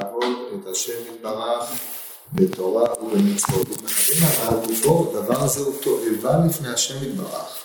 לעבוד 0.00 0.36
את 0.60 0.66
השם 0.66 0.92
יתברך 1.14 1.64
בתורה 2.32 2.84
ובמצוות. 3.02 3.66
ומכוון 3.68 4.48
על 4.48 4.66
גופו, 4.66 5.12
הדבר 5.14 5.44
הזה 5.44 5.60
הוא 5.60 5.74
תועבה 5.80 6.46
לפני 6.46 6.68
השם 6.68 7.04
יתברך. 7.04 7.56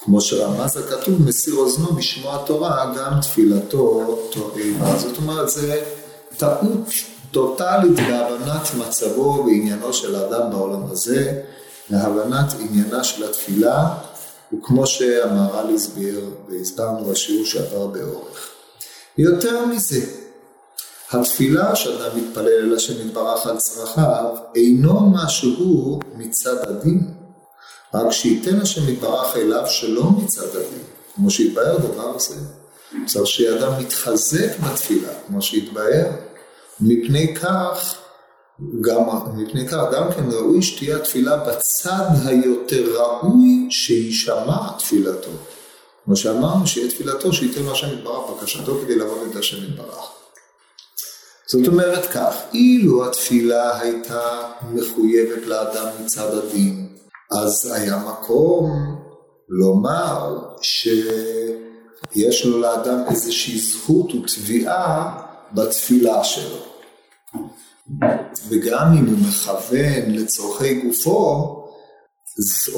כמו 0.00 0.20
שרמז 0.20 0.76
הכתוב, 0.76 1.22
מסיר 1.22 1.54
אוזנו 1.54 1.92
בשמוע 1.92 2.44
תורה, 2.46 2.94
גם 2.96 3.20
תפילתו 3.20 4.18
תועבה. 4.30 4.98
זאת 4.98 5.16
אומרת, 5.16 5.50
זה 5.50 5.84
טעות 6.36 6.88
טוטאלית 7.30 7.96
בהבנת 7.96 8.74
מצבו 8.78 9.44
ועניינו 9.46 9.92
של 9.92 10.14
האדם 10.14 10.50
בעולם 10.50 10.90
הזה, 10.90 11.42
להבנת 11.90 12.52
עניינה 12.60 13.04
של 13.04 13.24
התפילה, 13.24 13.88
וכמו 14.52 14.86
שהמהר"ל 14.86 15.74
הסביר, 15.74 16.30
והסברנו 16.48 17.04
בשיעור 17.04 17.46
שעבר 17.46 17.86
באורך. 17.86 18.48
יותר 19.18 19.66
מזה, 19.66 20.21
התפילה 21.12 21.76
שאדם 21.76 22.16
מתפלל 22.16 22.48
אל 22.48 22.74
השם 22.74 23.06
יתברך 23.06 23.46
על 23.46 23.56
צרכיו, 23.56 24.24
אינו 24.54 25.10
משהו 25.10 26.00
מצד 26.16 26.56
הדין, 26.68 27.14
רק 27.94 28.12
שייתן 28.12 28.60
השם 28.60 28.92
יתברך 28.92 29.36
אליו 29.36 29.66
שלא 29.66 30.04
מצד 30.10 30.56
הדין, 30.56 30.82
כמו 31.14 31.30
שהתבהר 31.30 31.78
דבר 31.78 32.18
זה. 32.18 32.34
צריך 33.06 33.26
שאדם 33.26 33.72
מתחזק 33.80 34.58
בתפילה, 34.58 35.12
כמו 35.26 35.42
שהתבהר. 35.42 36.10
מפני 36.80 37.34
כך, 37.34 37.94
גם, 38.80 39.02
מפני 39.36 39.68
כך 39.68 39.82
גם 39.92 40.12
כן 40.12 40.30
ראוי 40.30 40.62
שתהיה 40.62 40.96
התפילה 40.96 41.36
בצד 41.36 42.06
היותר 42.24 42.84
ראוי 42.94 43.66
שיישמע 43.70 44.78
תפילתו. 44.78 45.30
כמו 46.04 46.16
שאמרנו, 46.16 46.66
שיהיה 46.66 46.90
תפילתו, 46.90 47.32
שייתן 47.32 47.62
לו 47.62 47.72
השם 47.72 47.98
יתברך 47.98 48.30
בקשתו 48.30 48.78
כדי 48.82 48.96
לעבוד 48.96 49.28
את 49.30 49.36
השם 49.36 49.64
יתברך. 49.64 50.21
זאת 51.52 51.68
אומרת 51.68 52.06
כך, 52.06 52.34
אילו 52.54 53.06
התפילה 53.06 53.80
הייתה 53.80 54.20
מחויבת 54.72 55.46
לאדם 55.46 55.88
מצד 56.04 56.34
הדין, 56.34 56.88
אז 57.32 57.72
היה 57.74 57.96
מקום 57.96 58.70
לומר 59.48 60.38
שיש 60.62 62.44
לו 62.44 62.60
לאדם 62.60 62.98
איזושהי 63.10 63.58
זכות 63.58 64.14
ותביעה 64.14 65.18
בתפילה 65.52 66.24
שלו. 66.24 66.58
וגם 68.48 68.86
אם 68.98 69.06
הוא 69.06 69.18
מכוון 69.28 70.10
לצורכי 70.10 70.74
גופו, 70.74 71.58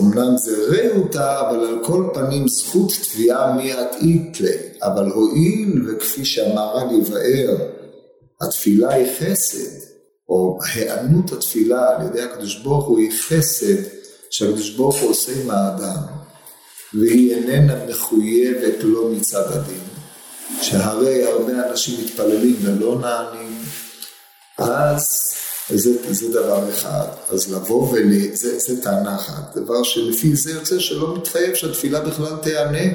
אמנם 0.00 0.36
זה 0.36 0.56
רעותה, 0.69 1.41
אבל 1.41 1.67
על 1.67 1.78
כל 1.84 2.08
פנים 2.14 2.48
זכות 2.48 2.92
תביעה 3.02 3.52
מיד 3.52 3.89
איתלי. 4.00 4.56
אבל 4.83 5.11
הואיל 5.11 5.83
וכפי 5.89 6.25
שהמהר"ל 6.25 6.95
יבאר, 6.95 7.73
התפילה 8.47 8.92
היא 8.92 9.06
חסד, 9.19 9.84
או 10.28 10.59
היענות 10.75 11.33
התפילה 11.33 11.89
על 11.89 12.06
ידי 12.06 12.23
הקדוש 12.23 12.56
ברוך 12.56 12.86
הוא 12.86 12.98
היא 12.98 13.11
חסד 13.28 13.83
שהקדוש 14.31 14.70
ברוך 14.70 14.97
הוא 14.97 15.11
עושה 15.11 15.33
עם 15.42 15.51
האדם, 15.51 16.03
והיא 16.95 17.34
איננה 17.34 17.86
מחויבת 17.86 18.83
לו 18.83 19.09
מצד 19.09 19.53
הדין. 19.53 19.81
שהרי 20.62 21.25
הרבה 21.25 21.70
אנשים 21.70 22.05
מתפללים 22.05 22.56
ולא 22.62 22.98
נענים, 23.01 23.59
אז 24.58 25.34
זה, 25.69 26.14
זה 26.14 26.29
דבר 26.33 26.70
אחד. 26.70 27.06
אז 27.31 27.53
לבוא 27.53 27.89
ול... 27.92 28.12
זה, 28.33 28.58
זה 28.58 28.83
טענה 28.83 29.17
אחת. 29.17 29.56
דבר 29.56 29.83
שלפי 29.83 30.36
זה 30.36 30.51
יוצא 30.51 30.79
שלא 30.79 31.17
מתחייב 31.17 31.55
שהתפילה 31.55 32.01
בכלל 32.01 32.36
תיענה, 32.42 32.92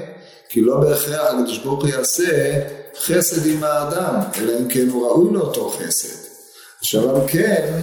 כי 0.50 0.61
לא 0.61 0.80
בהכרח 0.80 1.34
הקדוש 1.34 1.58
ברוך 1.58 1.81
הוא 1.81 1.89
יעשה 1.89 2.59
חסד 2.97 3.45
עם 3.45 3.63
האדם, 3.63 4.15
אלא 4.37 4.51
אם 4.59 4.67
כן 4.67 4.89
הוא 4.89 5.07
ראוי 5.07 5.33
לאותו 5.33 5.69
חסד. 5.69 6.29
עכשיו 6.79 7.15
על 7.15 7.27
כן, 7.27 7.81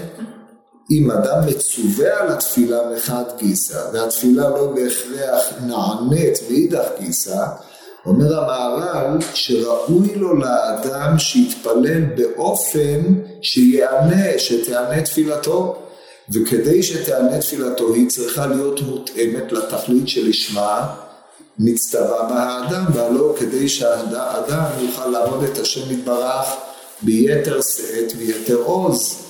אם 0.91 1.11
אדם 1.11 1.47
מצווה 1.47 2.21
על 2.21 2.29
התפילה 2.29 2.79
מחד 2.97 3.25
גיסא, 3.39 3.79
והתפילה 3.93 4.49
לא 4.51 4.73
בהכרח 4.75 5.53
נענית 5.67 6.39
מאידך 6.51 6.87
גיסא, 7.01 7.47
אומר 8.07 8.41
המהר"ל 8.41 9.19
שראוי 9.35 10.15
לו 10.15 10.37
לאדם 10.37 11.19
שיתפלל 11.19 12.03
באופן 12.17 13.01
שיענה, 13.43 14.39
שתענה 14.39 15.03
תפילתו. 15.03 15.77
וכדי 16.31 16.83
שתענה 16.83 17.39
תפילתו 17.39 17.95
היא 17.95 18.09
צריכה 18.09 18.47
להיות 18.47 18.81
מותאמת 18.81 19.53
לתכלית 19.53 20.09
שלשמה 20.09 20.95
נצטווה 21.59 22.29
בה 22.29 22.43
האדם, 22.43 22.85
והלא 22.95 23.35
כדי 23.39 23.69
שהאדם 23.69 24.65
יוכל 24.81 25.07
לעבוד 25.07 25.43
את 25.45 25.59
השם 25.59 25.93
יתברך 25.93 26.47
ביתר 27.03 27.61
שאת 27.61 28.13
ויתר 28.19 28.57
עוז. 28.57 29.23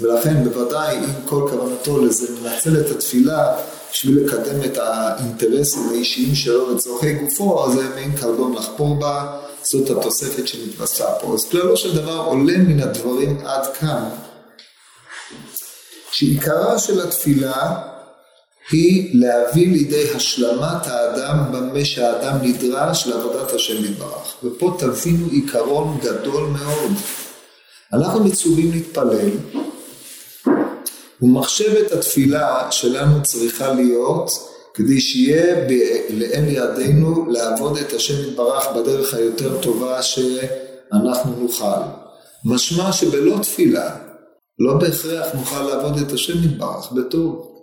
ולכן 0.00 0.44
בוודאי 0.44 0.98
אם 0.98 1.12
כל 1.24 1.48
כוונתו 1.50 2.04
לזה 2.04 2.26
מנצל 2.40 2.80
את 2.80 2.90
התפילה 2.90 3.56
בשביל 3.90 4.24
לקדם 4.24 4.64
את 4.64 4.78
האינטרסים 4.78 5.88
האישיים 5.88 6.34
שלו 6.34 6.74
לצורכי 6.74 7.12
גופו, 7.12 7.64
אז 7.64 7.72
זה 7.72 7.88
מעין 7.94 8.16
קרדום 8.16 8.56
לחפור 8.56 8.94
בה, 8.94 9.40
זאת 9.62 9.90
התוספת 9.90 10.48
שנתווספה 10.48 11.12
פה. 11.20 11.34
אז 11.34 11.44
כללו 11.44 11.76
של 11.76 11.96
דבר 11.96 12.16
עולה 12.16 12.58
מן 12.58 12.80
הדברים 12.80 13.38
עד 13.46 13.66
כאן, 13.66 14.08
שעיקרה 16.10 16.78
של 16.78 17.00
התפילה 17.00 17.76
היא 18.70 19.10
להביא 19.14 19.72
לידי 19.72 20.10
השלמת 20.14 20.86
האדם 20.86 21.52
במה 21.52 21.84
שהאדם 21.84 22.36
נדרש 22.42 23.06
לעבודת 23.06 23.52
השם 23.52 23.84
יתברך. 23.84 24.36
ופה 24.44 24.76
תבינו 24.78 25.26
עיקרון 25.30 25.98
גדול 26.02 26.42
מאוד. 26.46 26.92
אנחנו 27.92 28.24
מצווים 28.24 28.70
להתפלל, 28.72 29.30
ומחשבת 31.22 31.92
התפילה 31.92 32.68
שלנו 32.70 33.22
צריכה 33.22 33.72
להיות 33.72 34.30
כדי 34.74 35.00
שיהיה 35.00 35.68
לאל 36.10 36.44
ידינו 36.48 37.30
לעבוד 37.30 37.78
את 37.78 37.92
השם 37.92 38.28
יתברך 38.28 38.66
בדרך 38.76 39.14
היותר 39.14 39.62
טובה 39.62 40.02
שאנחנו 40.02 41.32
נוכל. 41.38 41.82
משמע 42.44 42.92
שבלא 42.92 43.38
תפילה 43.42 43.96
לא 44.58 44.74
בהכרח 44.74 45.26
נוכל 45.34 45.62
לעבוד 45.62 45.98
את 45.98 46.12
השם 46.12 46.44
יתברך 46.44 46.92
בטוב. 46.92 47.55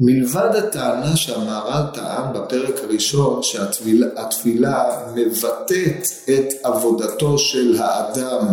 מלבד 0.00 0.56
הטענה 0.56 1.16
שהמהר"ל 1.16 1.94
טען 1.94 2.32
בפרק 2.32 2.74
הראשון 2.84 3.42
שהתפילה 3.42 4.84
מבטאת 5.14 6.06
את 6.28 6.52
עבודתו 6.62 7.38
של 7.38 7.76
האדם 7.78 8.46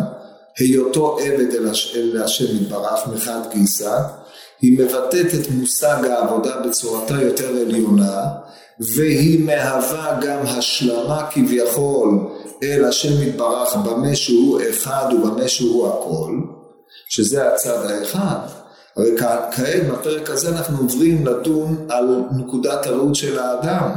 היותו 0.57 1.17
עבד 1.19 1.55
אל 1.55 2.23
השם 2.23 2.55
יתברך 2.55 3.07
מחד 3.07 3.39
גיסא 3.53 3.99
היא 4.61 4.79
מבטאת 4.79 5.33
את 5.33 5.49
מושג 5.51 6.05
העבודה 6.05 6.59
בצורתה 6.59 7.21
יותר 7.21 7.47
עליונה 7.47 8.23
והיא 8.79 9.45
מהווה 9.45 10.19
גם 10.21 10.39
השלמה 10.45 11.27
כביכול 11.31 12.27
אל 12.63 12.85
השם 12.85 13.27
יתברך 13.27 13.75
במה 13.75 14.15
שהוא 14.15 14.61
אחד 14.69 15.13
ובמה 15.13 15.47
שהוא 15.47 15.87
הכל 15.87 16.31
שזה 17.09 17.47
הצד 17.53 17.85
האחד 17.85 18.64
הרי 18.97 19.17
כעת 19.17 19.55
בפרק 19.91 20.29
הזה 20.29 20.49
אנחנו 20.49 20.77
עוברים 20.77 21.27
לדון 21.27 21.87
על 21.89 22.21
נקודת 22.37 22.85
הראות 22.85 23.15
של 23.15 23.39
האדם 23.39 23.89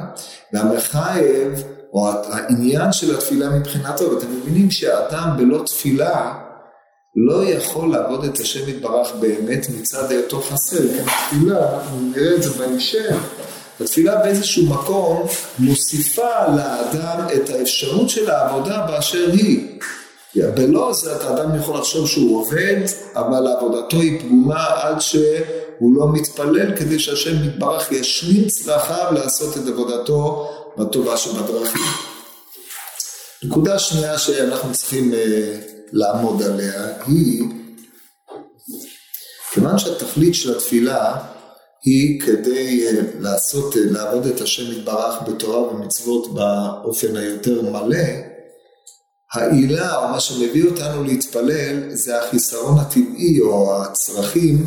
והמחייב 0.52 1.62
או 1.92 2.08
העניין 2.08 2.92
של 2.92 3.14
התפילה 3.14 3.50
מבחינתו 3.50 4.10
ואתם 4.10 4.26
מבינים 4.36 4.70
שהאדם 4.70 5.34
בלא 5.38 5.62
תפילה 5.66 6.34
לא 7.16 7.44
יכול 7.44 7.92
לעבוד 7.92 8.24
את 8.24 8.38
השם 8.40 8.68
יתברך 8.68 9.12
באמת 9.20 9.66
מצד 9.80 10.10
היותו 10.10 10.40
חסר, 10.40 10.78
כן, 10.78 11.04
התפילה, 11.06 11.74
אנחנו 11.74 12.00
נראה 12.00 12.34
את 12.34 12.42
זה 12.42 12.50
בהמשך, 12.50 13.16
התפילה 13.80 14.16
באיזשהו 14.16 14.66
מקום 14.66 15.26
מוסיפה 15.58 16.46
לאדם 16.56 17.26
את 17.34 17.50
האפשרות 17.50 18.10
של 18.10 18.30
העבודה 18.30 18.86
באשר 18.86 19.30
היא. 19.32 19.78
בלא 20.36 20.92
זה 20.92 21.16
האדם 21.16 21.56
יכול 21.60 21.78
לחשוב 21.78 22.08
שהוא 22.08 22.40
עובד, 22.40 22.80
אבל 23.14 23.46
עבודתו 23.46 24.00
היא 24.00 24.20
פגומה 24.20 24.66
עד 24.66 25.00
שהוא 25.00 25.94
לא 25.94 26.12
מתפלל 26.12 26.76
כדי 26.76 26.98
שהשם 26.98 27.44
יתברך 27.44 27.92
ישלים 27.92 28.48
צרכיו 28.48 29.06
לעשות 29.12 29.56
את 29.56 29.62
עבודתו 29.68 30.50
בטובה 30.78 31.16
שבדרכים. 31.16 31.82
נקודה 33.42 33.78
שנייה 33.78 34.18
שאנחנו 34.18 34.72
צריכים 34.72 35.14
אה, 35.14 35.58
לעמוד 35.92 36.42
עליה 36.42 36.86
היא 37.06 37.44
כיוון 39.52 39.78
שהתכלית 39.78 40.34
של 40.34 40.56
התפילה 40.56 41.16
היא 41.84 42.20
כדי 42.20 42.86
אה, 42.86 43.02
לעשות, 43.20 43.76
אה, 43.76 43.82
לעבוד 43.90 44.26
את 44.26 44.40
השם 44.40 44.72
יתברך 44.72 45.14
בתורה 45.28 45.58
ומצוות 45.58 46.34
באופן 46.34 47.16
היותר 47.16 47.62
מלא, 47.62 48.27
העילה 49.34 49.96
או 49.96 50.08
מה 50.08 50.20
שמביא 50.20 50.64
אותנו 50.64 51.04
להתפלל 51.04 51.94
זה 51.94 52.22
החיסרון 52.22 52.78
הטבעי 52.78 53.40
או 53.40 53.82
הצרכים 53.82 54.66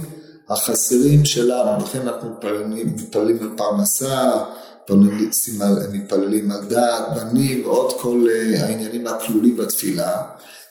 החסרים 0.50 1.26
שלנו, 1.26 1.84
לכן 1.84 2.08
אנחנו 2.08 2.30
מתפללים, 2.30 2.96
מתפללים 2.96 3.38
על 3.42 3.50
פרנסה, 3.58 4.32
מתפללים 5.92 6.52
על 6.52 6.66
דעת, 6.66 7.04
בנים 7.16 7.66
ועוד 7.66 7.94
כל 8.02 8.28
אה, 8.32 8.66
העניינים 8.66 9.08
הכלולים 9.08 9.58
בתפילה. 9.58 10.22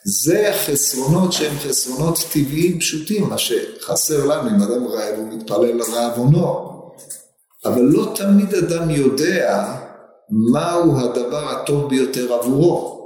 זה 0.03 0.51
חסרונות 0.65 1.33
שהם 1.33 1.57
חסרונות 1.59 2.19
טבעיים 2.33 2.79
פשוטים, 2.79 3.29
מה 3.29 3.37
שחסר 3.37 4.25
לנו 4.25 4.49
אם 4.49 4.61
אדם 4.63 4.87
רעב 4.87 5.15
הוא 5.17 5.33
מתפלל 5.33 5.77
לרעבונו. 5.77 6.71
אבל 7.65 7.81
לא 7.81 8.13
תמיד 8.15 8.55
אדם 8.55 8.89
יודע 8.89 9.75
מהו 10.29 10.99
הדבר 10.99 11.49
הטוב 11.49 11.89
ביותר 11.89 12.33
עבורו. 12.33 13.00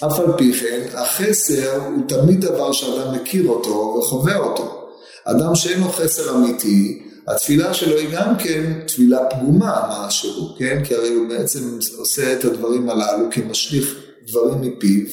אף 0.00 0.20
על 0.20 0.32
פי 0.38 0.52
כן, 0.52 0.80
החסר 0.94 1.80
הוא 1.86 2.08
תמיד 2.08 2.40
דבר 2.40 2.72
שאדם 2.72 3.14
מכיר 3.14 3.48
אותו 3.48 3.96
וחווה 3.98 4.36
אותו. 4.36 4.90
אדם 5.24 5.54
שאין 5.54 5.80
לו 5.80 5.88
חסר 5.88 6.34
אמיתי, 6.34 7.02
התפילה 7.28 7.74
שלו 7.74 7.98
היא 7.98 8.08
גם 8.12 8.36
כן 8.38 8.80
תפילה 8.86 9.18
פגומה 9.30 10.06
משהו, 10.06 10.54
כן? 10.58 10.84
כי 10.84 10.94
הרי 10.94 11.08
הוא 11.08 11.28
בעצם 11.28 11.78
עושה 11.96 12.32
את 12.32 12.44
הדברים 12.44 12.90
הללו 12.90 13.26
כמשליך 13.30 13.94
דברים 14.26 14.60
מפיו, 14.60 15.06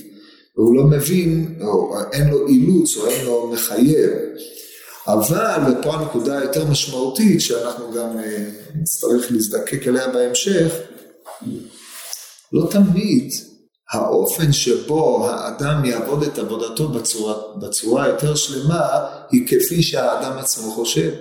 והוא 0.58 0.76
לא 0.76 0.84
מבין, 0.84 1.56
או 1.62 1.96
אין 2.12 2.28
לו 2.28 2.48
אילוץ, 2.48 2.98
או 2.98 3.08
אין 3.08 3.26
לו 3.26 3.52
מחייב. 3.54 4.10
אבל, 5.08 5.60
ופה 5.72 5.94
הנקודה 5.94 6.40
היותר 6.40 6.66
משמעותית, 6.66 7.42
שאנחנו 7.42 7.92
גם 7.92 8.20
אה, 8.20 8.46
נצטרך 8.82 9.32
להזדקק 9.32 9.88
אליה 9.88 10.08
בהמשך, 10.08 10.74
לא 12.54 12.68
תמיד 12.72 13.34
האופן 13.92 14.54
שבו 14.54 15.30
האדם 15.30 15.86
יעבוד 15.86 16.24
את 16.24 16.38
עבודתו 16.38 16.88
בצורה, 16.88 17.36
בצורה 17.56 18.08
יותר 18.08 18.36
שלמה, 18.36 18.90
היא 19.32 19.48
כפי 19.48 19.84
שהאדם 19.84 20.38
עצמו 20.38 20.72
חושב. 20.72 21.12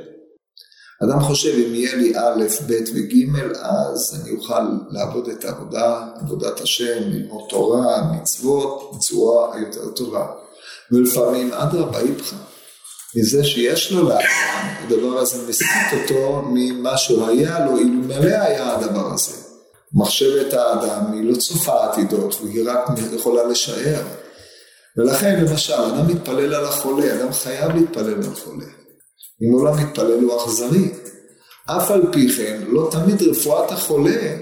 אדם 1.04 1.20
חושב 1.20 1.54
אם 1.66 1.74
יהיה 1.74 1.96
לי 1.96 2.12
א', 2.16 2.44
ב' 2.66 2.72
וג', 2.94 3.40
אז 3.62 4.20
אני 4.22 4.36
אוכל 4.36 4.62
לעבוד 4.90 5.28
את 5.28 5.44
העבודה, 5.44 6.06
עבודת 6.20 6.60
השם, 6.60 7.02
ללמוד 7.06 7.42
תורה, 7.48 8.02
מצוות, 8.12 8.92
בצורה 8.96 9.54
היותר 9.54 9.90
טובה. 9.90 10.26
ולפעמים 10.92 11.52
אדרבה 11.52 11.98
איפכא, 12.00 12.36
מזה 13.16 13.44
שיש 13.44 13.92
לו 13.92 14.08
לאדם, 14.08 14.74
הדבר 14.84 15.18
הזה 15.18 15.48
מסיט 15.48 15.68
אותו 15.92 16.42
ממה 16.46 16.98
שהיה 16.98 17.66
לו, 17.66 17.78
אלמלא 17.78 18.36
היה 18.36 18.76
הדבר 18.76 19.12
הזה. 19.14 19.49
מחשבת 19.94 20.52
האדם 20.52 21.12
היא 21.12 21.30
לא 21.30 21.36
צופה 21.36 21.84
עתידות, 21.84 22.36
והיא 22.42 22.70
רק 22.70 22.88
יכולה 23.16 23.44
לשער. 23.44 24.02
ולכן 24.96 25.44
למשל, 25.44 25.72
אדם 25.72 26.08
מתפלל 26.08 26.54
על 26.54 26.64
החולה, 26.64 27.14
אדם 27.14 27.32
חייב 27.32 27.74
להתפלל 27.74 28.14
על 28.14 28.32
החולה. 28.32 28.64
אם 29.42 29.52
הוא 29.52 29.64
לא 29.64 29.74
מתפלל 29.74 30.20
הוא 30.20 30.36
אכזרי. 30.44 30.92
אף 31.66 31.90
על 31.90 32.02
פי 32.12 32.28
כן, 32.28 32.60
לא 32.68 32.88
תמיד 32.92 33.22
רפואת 33.22 33.70
החולה 33.70 34.36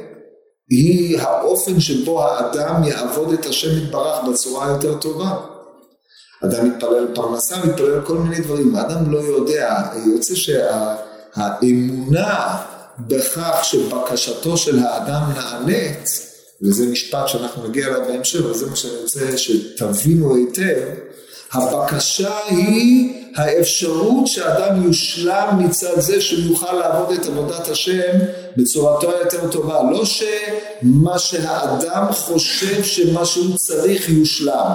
היא 0.70 1.18
האופן 1.20 1.80
שבו 1.80 2.24
האדם 2.24 2.84
יעבוד 2.84 3.32
את 3.32 3.46
השם 3.46 3.78
יתברך 3.78 4.24
בצורה 4.28 4.66
היותר 4.66 4.98
טובה. 4.98 5.40
אדם 6.44 6.68
מתפלל 6.68 7.14
פרנסה, 7.14 7.56
מתפלל 7.64 8.00
כל 8.06 8.14
מיני 8.14 8.40
דברים, 8.40 8.76
האדם 8.76 9.10
לא 9.10 9.18
יודע, 9.18 9.82
יוצא 10.06 10.34
שהאמונה 10.34 11.78
בכך 13.00 13.58
שבקשתו 13.62 14.56
של 14.56 14.78
האדם 14.78 15.22
נענית, 15.34 16.08
וזה 16.62 16.86
משפט 16.86 17.28
שאנחנו 17.28 17.68
נגיע 17.68 17.86
אליו 17.86 18.00
בהמשך, 18.08 18.40
וזה 18.44 18.66
מה 18.70 18.76
שאני 18.76 18.92
רוצה 19.02 19.38
שתבינו 19.38 20.34
היטב, 20.34 20.78
הבקשה 21.52 22.38
היא 22.48 23.14
האפשרות 23.36 24.26
שאדם 24.26 24.84
יושלם 24.84 25.58
מצד 25.58 26.00
זה 26.00 26.20
שהוא 26.20 26.40
יוכל 26.40 26.72
לעבוד 26.72 27.10
את 27.10 27.26
עבודת 27.26 27.68
השם 27.68 28.18
בצורתו 28.56 29.12
היותר 29.12 29.50
טובה. 29.50 29.82
לא 29.90 30.04
שמה 30.04 31.18
שהאדם 31.18 32.12
חושב 32.12 32.84
שמה 32.84 33.24
שהוא 33.24 33.56
צריך 33.56 34.08
יושלם. 34.08 34.72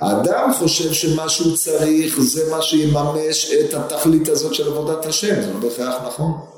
האדם 0.00 0.52
חושב 0.58 0.92
שמה 0.92 1.28
שהוא 1.28 1.56
צריך 1.56 2.20
זה 2.20 2.50
מה 2.50 2.62
שיממש 2.62 3.52
את 3.52 3.74
התכלית 3.74 4.28
הזאת 4.28 4.54
של 4.54 4.68
עבודת 4.68 5.06
השם, 5.06 5.42
זה 5.42 5.52
לא 5.52 5.60
בהכרח 5.60 5.94
נכון. 6.06 6.51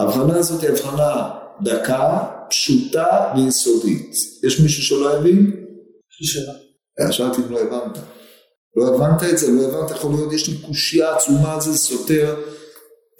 ההבחנה 0.00 0.38
הזאת 0.38 0.62
היא 0.62 0.70
הבחנה 0.70 1.30
דקה, 1.62 2.18
פשוטה 2.50 3.32
ויסודית. 3.36 4.14
יש 4.46 4.60
מישהו 4.60 4.82
שלא 4.82 5.16
הבין? 5.16 5.66
יש 6.10 6.20
לי 6.20 6.26
שאלה. 6.26 6.52
אה, 7.00 7.12
שאלתי 7.12 7.42
אם 7.42 7.52
לא 7.52 7.60
הבנת. 7.60 7.98
לא 8.76 8.94
הבנת 8.94 9.22
את 9.32 9.38
זה, 9.38 9.50
לא 9.50 9.62
הבנת, 9.62 9.90
יכול 9.90 10.10
להיות, 10.10 10.32
יש 10.32 10.48
לי 10.48 10.58
קושייה 10.66 11.16
עצומה 11.16 11.54
על 11.54 11.60
זה, 11.60 11.78
סותר 11.78 12.36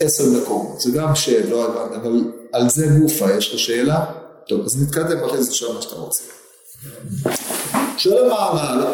עשר 0.01 0.25
מקומות. 0.43 0.81
זה 0.81 0.91
גם 0.91 1.15
שלא 1.15 1.65
הבנת, 1.65 1.97
אבל 1.97 2.21
על 2.53 2.69
זה 2.69 2.87
גופה, 3.01 3.33
יש 3.33 3.55
לך 3.55 3.59
שאלה? 3.59 4.05
טוב, 4.49 4.65
אז 4.65 4.83
נתקדם 4.83 5.25
אחרי 5.25 5.43
זה 5.43 5.55
שם 5.55 5.75
מה 5.75 5.83
שאתה 5.83 5.95
רוצה. 5.95 6.25
שואל 7.97 8.31
המעמד, 8.31 8.87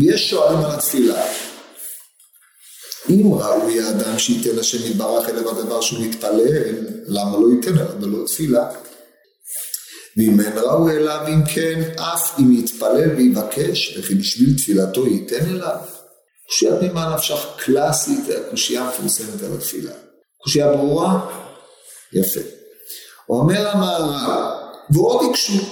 יש 0.00 0.30
שואלים 0.30 0.58
על 0.58 0.70
התפילה. 0.70 1.22
אם 3.10 3.32
ראוי 3.32 3.80
האדם 3.80 4.18
שייתן 4.18 4.58
השם 4.58 4.90
יתברך 4.90 5.28
אליו 5.28 5.50
הדבר 5.50 5.80
שהוא 5.80 6.06
מתפלל, 6.06 6.74
למה 7.06 7.38
לא 7.38 7.46
ייתן 7.54 7.78
אליו 7.78 8.00
ולא 8.00 8.26
תפילה? 8.26 8.70
ואם 10.16 10.40
אין 10.40 10.58
ראוי 10.58 10.96
אליו 10.96 11.20
אם 11.28 11.44
כן, 11.54 11.80
אף 11.96 12.38
אם 12.38 12.52
יתפלל 12.52 13.10
ויבקש, 13.16 13.98
וכי 13.98 14.14
בשביל 14.14 14.56
תפילתו 14.56 15.06
ייתן 15.06 15.46
אליו. 15.50 15.76
קושיית 16.46 16.82
ממה 16.82 17.14
נפשך 17.14 17.46
קלאסית, 17.56 18.24
הקושייה 18.46 18.82
המפורסמת 18.82 19.42
על 19.42 19.52
התפילה. 19.56 19.92
קושייה 20.42 20.72
ברורה? 20.72 21.30
יפה. 22.12 22.40
אומר 23.28 23.68
המהר"ל, 23.68 24.54
ועוד 24.90 25.30
הקשו, 25.30 25.62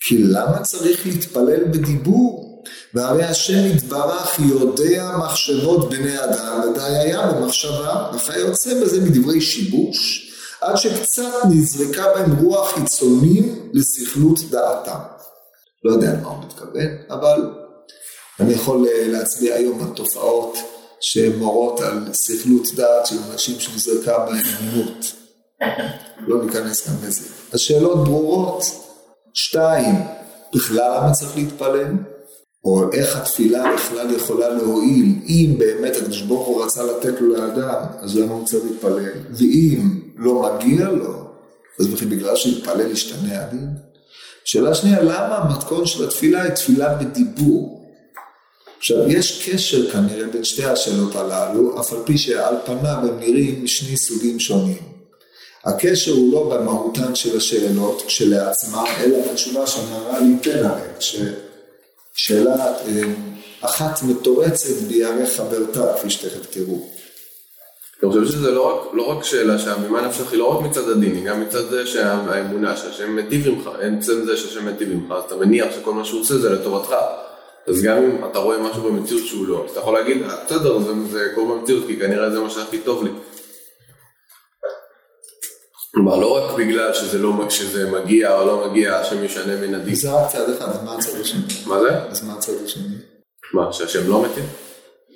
כי 0.00 0.18
למה 0.18 0.62
צריך 0.62 1.06
להתפלל 1.06 1.64
בדיבור? 1.64 2.45
והרי 2.94 3.24
השם 3.24 3.66
יתברך 3.66 4.38
יודע 4.38 5.16
מחשבות 5.18 5.90
בני 5.90 6.24
אדם, 6.24 6.60
ודי 6.64 6.82
היה 6.82 7.26
במחשבה, 7.26 8.10
וכיוצא 8.14 8.82
בזה 8.82 9.00
מדברי 9.00 9.40
שיבוש, 9.40 10.30
עד 10.60 10.76
שקצת 10.76 11.22
נזרקה 11.50 12.04
בהם 12.14 12.36
רוח 12.36 12.74
חיצונים 12.74 13.70
לסכלות 13.72 14.40
דעתם. 14.50 14.98
לא 15.84 15.92
יודע 15.92 16.12
למה 16.12 16.28
הוא 16.28 16.44
מתכוון, 16.44 16.88
אבל 17.10 17.50
אני 18.40 18.52
יכול 18.52 18.88
אה, 18.88 19.08
להצביע 19.08 19.54
היום 19.54 19.84
על 19.84 19.90
תופעות 19.94 20.58
שמורות 21.00 21.80
על 21.80 22.12
סכלות 22.12 22.74
דעת 22.74 23.06
של 23.06 23.16
אנשים 23.32 23.60
שנזרקה 23.60 24.18
בהם 24.18 24.42
עמימות. 24.60 25.12
לא 26.26 26.44
ניכנס 26.44 26.88
גם 26.88 26.94
לזה. 27.08 27.28
השאלות 27.52 28.04
ברורות. 28.04 28.64
שתיים, 29.34 29.94
בכלל 30.54 30.96
למה 30.96 31.12
צריך 31.12 31.36
להתפלל? 31.36 31.92
או 32.66 32.92
איך 32.92 33.16
התפילה 33.16 33.74
בכלל 33.74 34.14
יכולה 34.14 34.48
להועיל, 34.48 35.14
אם 35.28 35.54
באמת 35.58 35.96
הקדוש 35.96 36.22
ברוך 36.22 36.46
הוא 36.46 36.64
רצה 36.64 36.82
לתת 36.82 37.20
לו 37.20 37.36
לאדם, 37.36 37.84
אז 38.00 38.18
למה 38.18 38.34
הוא 38.34 38.46
צריך 38.46 38.64
להתפלל? 38.70 39.12
ואם 39.30 40.00
לא 40.16 40.42
מגיע 40.42 40.88
לו, 40.88 41.24
אז 41.80 41.86
בכלל 41.86 42.08
בגלל 42.08 42.36
שהתפלל 42.36 42.90
ישתנה 42.90 43.44
הדין? 43.44 43.68
שאלה 44.44 44.74
שנייה, 44.74 45.02
למה 45.02 45.36
המתכון 45.36 45.86
של 45.86 46.04
התפילה 46.04 46.42
היא 46.42 46.52
תפילה 46.52 46.94
בדיבור? 46.94 47.90
עכשיו, 48.78 49.08
יש 49.08 49.48
קשר 49.50 49.90
כנראה 49.90 50.26
בין 50.26 50.44
שתי 50.44 50.64
השאלות 50.64 51.16
הללו, 51.16 51.80
אף 51.80 51.92
על 51.92 51.98
פי 52.04 52.18
שעל 52.18 52.54
פניו 52.64 52.96
הם 53.02 53.18
נראים 53.20 53.64
משני 53.64 53.96
סוגים 53.96 54.40
שונים. 54.40 54.82
הקשר 55.64 56.12
הוא 56.12 56.32
לא 56.32 56.56
במהותן 56.56 57.14
של 57.14 57.36
השאלות 57.36 58.02
כשלעצמם, 58.06 58.84
אלא 59.00 59.32
בתשובה 59.32 59.66
שהמהר"ל 59.66 60.22
ייתן 60.22 60.58
עליהן, 60.58 60.90
שאלה 62.16 62.66
אה, 62.66 63.02
אחת 63.60 64.02
מתורצת 64.02 64.82
ביערי 64.88 65.26
חברתה, 65.26 65.92
כפי 65.96 66.10
שתכף 66.10 66.46
תראו. 66.50 66.88
אני 68.02 68.10
חושב 68.10 68.26
שזה 68.26 68.50
לא 68.50 68.66
רק, 68.66 68.94
לא 68.94 69.02
רק 69.02 69.24
שאלה 69.24 69.58
שהממה 69.58 70.00
נפשך 70.00 70.32
היא 70.32 70.38
לא 70.38 70.58
רק 70.58 70.66
מצד 70.66 70.88
הדין, 70.88 71.14
היא 71.14 71.24
גם 71.24 71.40
מצד 71.40 71.70
זה 71.70 71.86
שהאמונה 71.86 72.76
שהשם 72.76 73.16
מטיב 73.16 73.46
עמך, 73.46 73.70
אין 73.80 73.98
עצם 73.98 74.24
זה 74.24 74.36
שהשם 74.36 74.66
מטיב 74.66 74.90
עמך, 74.92 75.12
אז 75.12 75.22
אתה 75.26 75.36
מניח 75.36 75.66
שכל 75.74 75.92
מה 75.92 76.04
שהוא 76.04 76.20
עושה 76.20 76.38
זה 76.38 76.50
לטובתך. 76.50 76.94
אז 77.66 77.82
גם 77.82 77.96
אם 77.96 78.24
אתה 78.30 78.38
רואה 78.38 78.58
משהו 78.58 78.82
במציאות 78.82 79.26
שהוא 79.26 79.46
לא, 79.46 79.64
אז 79.64 79.70
אתה 79.70 79.80
יכול 79.80 79.94
להגיד, 79.94 80.22
אה, 80.22 80.44
בסדר, 80.46 80.78
זה, 80.78 80.92
זה 81.10 81.32
קורה 81.34 81.54
במציאות, 81.54 81.86
כי 81.86 81.96
כנראה 81.96 82.30
זה 82.30 82.40
מה 82.40 82.50
שהכי 82.50 82.78
טוב 82.78 83.04
לי. 83.04 83.10
כלומר, 85.96 86.16
לא 86.16 86.36
רק 86.36 86.58
בגלל 86.58 86.94
שזה, 86.94 87.18
לא, 87.18 87.50
שזה 87.50 87.90
מגיע 87.90 88.38
או 88.38 88.46
לא 88.46 88.68
מגיע, 88.68 88.96
השם 88.96 89.24
ישנה 89.24 89.56
מן 89.56 89.74
הדין. 89.74 89.94
זה 89.94 90.12
רק 90.12 90.32
צד 90.32 90.50
אחד, 90.50 90.68
אז 90.68 90.82
מה 90.84 90.94
הצד 90.94 91.20
השני? 91.20 91.42
מה 91.66 91.80
זה? 91.80 92.02
אז 92.10 92.24
מה 92.24 92.32
הצד 92.34 92.52
השני? 92.64 92.96
מה, 93.54 93.72
שהשם 93.72 94.08
לא 94.08 94.24
מתאים? 94.24 94.44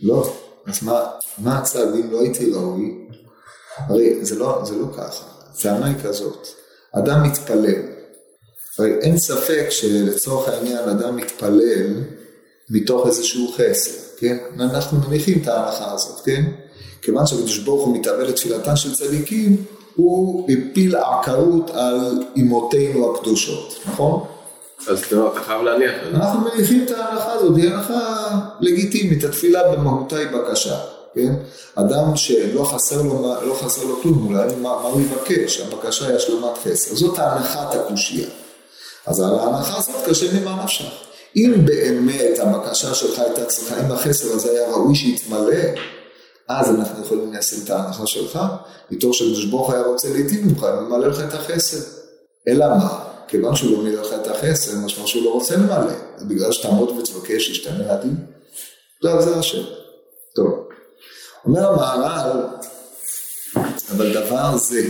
לא, 0.03 0.35
אז 0.67 0.83
מה, 0.83 1.05
מה 1.39 1.59
הצד 1.59 1.95
אם 1.95 2.11
לא 2.11 2.21
הייתי 2.21 2.53
ראוי? 2.53 3.07
הרי 3.77 4.25
זה 4.25 4.39
לא, 4.39 4.61
זה 4.65 4.77
לא 4.77 4.87
ככה, 4.97 5.25
הטענה 5.51 5.87
היא 5.87 5.97
כזאת, 6.05 6.49
אדם 6.93 7.23
מתפלל, 7.23 7.83
הרי 8.79 8.95
אין 9.01 9.19
ספק 9.19 9.67
שלצורך 9.71 10.49
העניין 10.49 10.89
אדם 10.89 11.17
מתפלל 11.17 12.03
מתוך 12.71 13.07
איזשהו 13.07 13.53
חסר, 13.53 13.91
כן? 14.19 14.37
אנחנו 14.61 14.99
מניחים 15.09 15.43
את 15.43 15.49
ההנחה 15.49 15.93
הזאת, 15.93 16.21
כן? 16.25 16.45
כיוון 17.03 17.27
שהקדוש 17.27 17.59
ברוך 17.59 17.87
הוא 17.87 17.97
מתאבל 17.97 18.25
לתפילתן 18.25 18.77
של 18.77 18.95
צדיקים, 18.95 19.65
הוא 19.97 20.49
הפיל 20.51 20.97
עקרות 20.97 21.71
על 21.71 22.23
אמותינו 22.39 23.15
הקדושות, 23.15 23.79
נכון? 23.87 24.25
אז 24.89 24.99
אתה 24.99 25.41
חייב 25.47 25.63
להניח 25.63 25.91
את 25.91 26.11
זה. 26.11 26.17
אנחנו 26.17 26.41
מניחים 26.41 26.85
את 26.85 26.91
ההנחה 26.91 27.33
הזאת, 27.33 27.57
היא 27.57 27.71
הנחה 27.71 28.29
לגיטימית, 28.61 29.25
התפילה 29.25 29.73
במהותה 29.73 30.17
היא 30.17 30.29
בקשה, 30.29 30.77
כן? 31.15 31.33
אדם 31.75 32.17
שלא 32.17 32.65
חסר 32.65 33.03
לו, 33.03 33.35
לא 33.47 33.55
חסר 33.55 33.85
לו 33.85 34.03
כלום, 34.03 34.27
אולי 34.27 34.55
מה, 34.55 34.63
מה 34.63 34.89
הוא 34.89 35.01
יבקש? 35.01 35.61
הבקשה 35.61 36.07
היא 36.07 36.17
השלמת 36.17 36.59
חסר. 36.65 36.95
זאת 36.95 37.19
ההנחת 37.19 37.75
הקושייה. 37.75 38.29
אז 39.07 39.21
על 39.21 39.39
ההנחה 39.39 39.79
הזאת 39.79 39.95
קשה 40.09 40.41
ממה 40.41 40.63
נפשך. 40.65 40.91
אם 41.37 41.53
באמת 41.65 42.39
הבקשה 42.39 42.95
שלך 42.95 43.19
הייתה 43.19 43.45
צריכה, 43.45 43.81
אם 43.81 43.93
החסר 43.93 44.33
הזה 44.33 44.51
היה 44.51 44.71
ראוי 44.71 44.95
שיתמלא, 44.95 45.57
אז 46.59 46.71
אנחנו 46.71 47.05
יכולים 47.05 47.33
ליישם 47.33 47.57
את 47.65 47.71
ההנחה 47.71 48.07
שלך, 48.07 48.39
מתוך 48.91 49.15
שקדוש 49.15 49.45
ברוך 49.45 49.67
הוא 49.67 49.75
היה 49.75 49.85
רוצה 49.85 50.09
להיטיב 50.13 50.47
ממך, 50.47 50.63
ממלא 50.63 51.09
לך 51.09 51.21
את 51.29 51.35
החסר. 51.35 51.79
אלא 52.49 52.69
מה? 52.69 53.05
כיוון 53.29 53.57
שהוא 53.57 53.73
לא 53.73 53.83
מילא 53.83 54.03
לך 54.03 54.13
את 54.23 54.27
החסר, 54.27 54.77
משמע 54.77 55.07
שהוא 55.07 55.25
לא 55.25 55.31
רוצה 55.31 55.57
למלא. 55.57 55.93
זה 56.17 56.25
בגלל 56.25 56.53
שתעמוד 56.53 56.91
ותבקש, 56.91 57.49
ישתנה 57.49 57.93
הדין. 57.93 58.17
לא, 59.03 59.23
זה 59.23 59.37
השם. 59.37 59.63
טוב. 60.37 60.69
אומר 61.47 61.69
המהר"ל, 61.69 62.43
אבל 63.91 64.13
דבר 64.15 64.57
זה. 64.57 64.83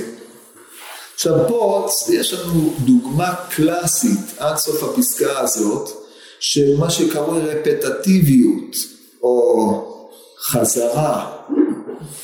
עכשיו 1.14 1.34
פה 1.48 1.88
יש 2.08 2.34
לנו 2.34 2.74
דוגמה 2.78 3.34
קלאסית 3.50 4.38
עד 4.38 4.56
סוף 4.56 4.82
הפסקה 4.82 5.38
הזאת 5.40 5.90
של 6.40 6.76
מה 6.78 6.90
שקרוי 6.90 7.40
רפטטיביות 7.40 8.76
או 9.22 10.06
חזרה 10.40 11.39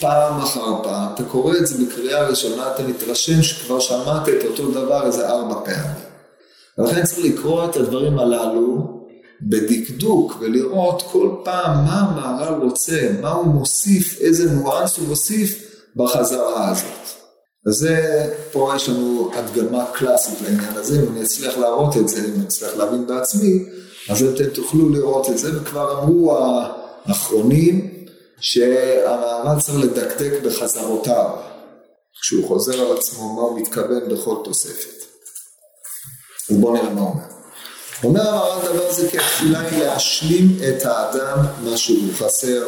פעם 0.00 0.40
אחר 0.40 0.82
פעם. 0.82 1.14
אתה 1.14 1.22
קורא 1.24 1.56
את 1.56 1.66
זה 1.66 1.84
בקריאה 1.84 2.28
ראשונה, 2.28 2.74
אתה 2.74 2.82
מתרשם 2.82 3.42
שכבר 3.42 3.80
שמעת 3.80 4.28
את 4.28 4.44
אותו 4.44 4.70
דבר 4.70 5.06
איזה 5.06 5.28
ארבע 5.28 5.54
פעמים. 5.64 6.06
ולכן 6.78 7.02
צריך 7.02 7.18
לקרוא 7.18 7.64
את 7.64 7.76
הדברים 7.76 8.18
הללו 8.18 8.96
בדקדוק 9.42 10.36
ולראות 10.40 11.02
כל 11.12 11.30
פעם 11.44 11.84
מה 11.84 12.00
המהר"ל 12.00 12.62
רוצה, 12.62 13.08
מה 13.20 13.30
הוא 13.30 13.46
מוסיף, 13.46 14.20
איזה 14.20 14.52
ניואנס 14.52 14.98
הוא 14.98 15.08
מוסיף 15.08 15.62
בחזרה 15.96 16.70
הזאת. 16.70 17.06
אז 17.66 17.74
זה, 17.74 18.26
פה 18.52 18.72
יש 18.76 18.88
לנו 18.88 19.30
הדגמה 19.34 19.84
קלאסית 19.92 20.40
לעניין 20.42 20.76
הזה, 20.76 21.00
אם 21.02 21.12
אני 21.12 21.22
אצליח 21.22 21.58
להראות 21.58 21.96
את 21.96 22.08
זה, 22.08 22.24
אם 22.24 22.34
אני 22.34 22.44
אצליח 22.44 22.76
להבין 22.76 23.06
בעצמי, 23.06 23.64
אז 24.08 24.22
אתם 24.22 24.44
תוכלו 24.44 24.88
לראות 24.88 25.30
את 25.30 25.38
זה, 25.38 25.60
וכבר 25.60 26.02
אמרו 26.02 26.38
האחרונים 27.06 27.95
שהמהר"ל 28.40 29.60
צריך 29.60 29.78
לדקדק 29.78 30.32
בחזרותיו, 30.42 31.30
כשהוא 32.22 32.48
חוזר 32.48 32.80
על 32.80 32.96
עצמו 32.96 33.32
מה 33.32 33.42
הוא 33.42 33.60
מתכוון 33.60 34.08
בכל 34.08 34.36
תוספת. 34.44 35.04
אז 36.50 36.56
בואו 36.56 36.74
נראה 36.74 36.90
מה 36.90 37.00
הוא 37.00 37.08
אומר. 37.08 37.24
אומר 38.04 38.28
המהר"ל 38.28 38.68
דבר 38.68 38.92
זה 38.92 39.10
כי 39.10 39.18
היא 39.40 39.82
להשלים 39.82 40.58
את 40.68 40.84
האדם 40.84 41.38
מה 41.64 41.76
שהוא 41.76 42.14
חסר, 42.14 42.66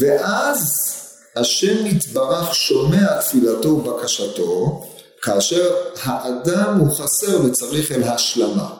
ואז 0.00 0.92
השם 1.36 1.86
יתברך 1.86 2.54
שומע 2.54 3.20
תפילתו 3.20 3.68
ובקשתו, 3.68 4.84
כאשר 5.22 5.74
האדם 6.02 6.78
הוא 6.80 6.94
חסר 6.94 7.44
וצריך 7.44 7.92
אל 7.92 8.02
השלמה. 8.02 8.74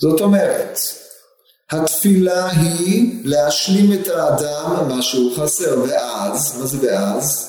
זאת 0.00 0.20
אומרת, 0.20 0.78
התפילה 1.72 2.50
היא 2.50 3.20
להשלים 3.24 3.92
את 3.92 4.08
האדם 4.08 4.88
מה 4.88 5.02
שהוא 5.02 5.36
חסר, 5.36 5.84
ואז, 5.88 6.58
מה 6.60 6.66
זה 6.66 6.78
ואז? 6.82 7.48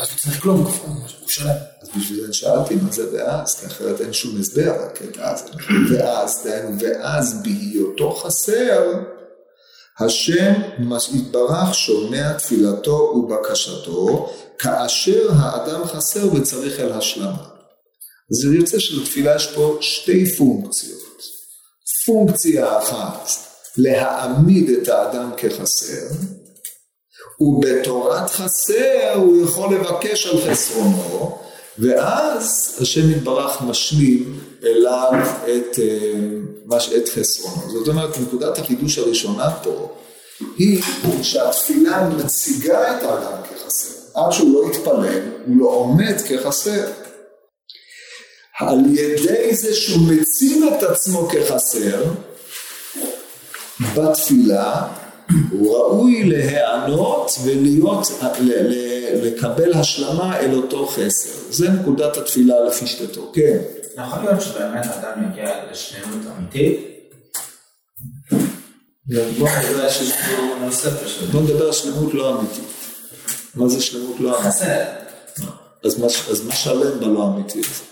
אז 0.00 0.08
לא 0.12 0.18
צריך 0.18 0.42
כלום, 0.42 0.60
הוא 0.60 1.28
שלם. 1.28 1.54
אז 1.82 1.88
בשביל 1.96 2.26
זה 2.26 2.32
שאלתי 2.32 2.74
מה 2.74 2.92
זה 2.92 3.12
ואז, 3.12 3.60
כי 3.60 3.66
אחרת 3.66 4.00
אין 4.00 4.12
שום 4.12 4.40
הסבר 4.40 4.72
לקטע 4.86 5.30
הזה. 5.30 5.44
ואז, 5.90 6.40
דהיינו, 6.44 6.76
ואז 6.80 7.42
בהיותו 7.42 8.10
חסר, 8.10 8.92
השם 10.00 10.52
יתברך 11.12 11.74
שומע 11.74 12.32
תפילתו 12.32 12.92
ובקשתו, 12.92 14.30
כאשר 14.58 15.28
האדם 15.36 15.84
חסר 15.84 16.34
וצריך 16.34 16.80
אל 16.80 16.92
השלמה. 16.92 17.44
אז 18.32 18.44
יוצא 18.44 18.78
שלתפילה 18.78 19.36
יש 19.36 19.46
פה 19.54 19.78
שתי 19.80 20.36
פונקציות. 20.36 21.00
פונקציה 22.06 22.78
אחת, 22.78 23.28
להעמיד 23.76 24.70
את 24.70 24.88
האדם 24.88 25.30
כחסר, 25.36 26.14
ובתורת 27.40 28.30
חסר 28.30 29.12
הוא 29.14 29.44
יכול 29.44 29.74
לבקש 29.74 30.26
על 30.26 30.40
חסרונו, 30.40 31.38
ואז 31.78 32.76
השם 32.80 33.10
יתברך 33.10 33.62
משלים 33.62 34.40
אליו 34.62 35.12
את, 35.44 35.78
את 36.96 37.08
חסרונו. 37.08 37.70
זאת 37.70 37.88
אומרת, 37.88 38.18
נקודת 38.18 38.58
החידוש 38.58 38.98
הראשונה 38.98 39.50
פה 39.62 39.88
היא 40.58 40.82
שהתפילה 41.22 42.08
מציגה 42.08 42.96
את 42.96 43.02
האדם 43.02 43.42
כחסר. 43.42 44.00
עד 44.14 44.32
שהוא 44.32 44.54
לא 44.54 44.70
יתפלל, 44.70 45.20
הוא 45.46 45.56
לא 45.56 45.66
עומד 45.66 46.14
כחסר. 46.28 46.86
על 48.60 48.78
ידי 48.86 49.54
זה 49.54 49.74
שהוא 49.74 50.08
מציב 50.08 50.64
את 50.64 50.82
עצמו 50.82 51.28
כחסר, 51.28 52.04
בתפילה 53.96 54.88
הוא 55.50 55.76
ראוי 55.76 56.24
להיענות 56.24 57.30
ולהיות, 57.44 58.06
לקבל 59.22 59.74
השלמה 59.74 60.38
אל 60.38 60.54
אותו 60.54 60.86
חסר. 60.86 61.30
זה 61.50 61.70
נקודת 61.70 62.16
התפילה 62.16 62.54
לפי 62.68 62.86
שיטתו, 62.86 63.32
כן. 63.34 63.58
יכול 63.96 64.18
להיות 64.24 64.40
שבאמת 64.40 64.86
האדם 64.86 65.30
יגיע 65.32 65.54
לשלמות 65.72 66.26
אמיתית? 66.38 66.86
בוא 69.38 69.48
פשוט. 71.04 71.28
בוא 71.30 71.40
נדבר 71.40 71.66
על 71.66 71.72
שלמות 71.72 72.14
לא 72.14 72.38
אמיתית. 72.38 72.64
מה 73.54 73.68
זה 73.68 73.80
שלמות 73.80 74.20
לא 74.20 74.38
אמיתית? 74.38 74.52
חסר. 74.52 74.82
אז 75.84 76.44
מה, 76.46 76.54
שלם 76.54 77.00
בלא 77.00 77.26
אמיתי 77.26 77.58
הזה? 77.58 77.89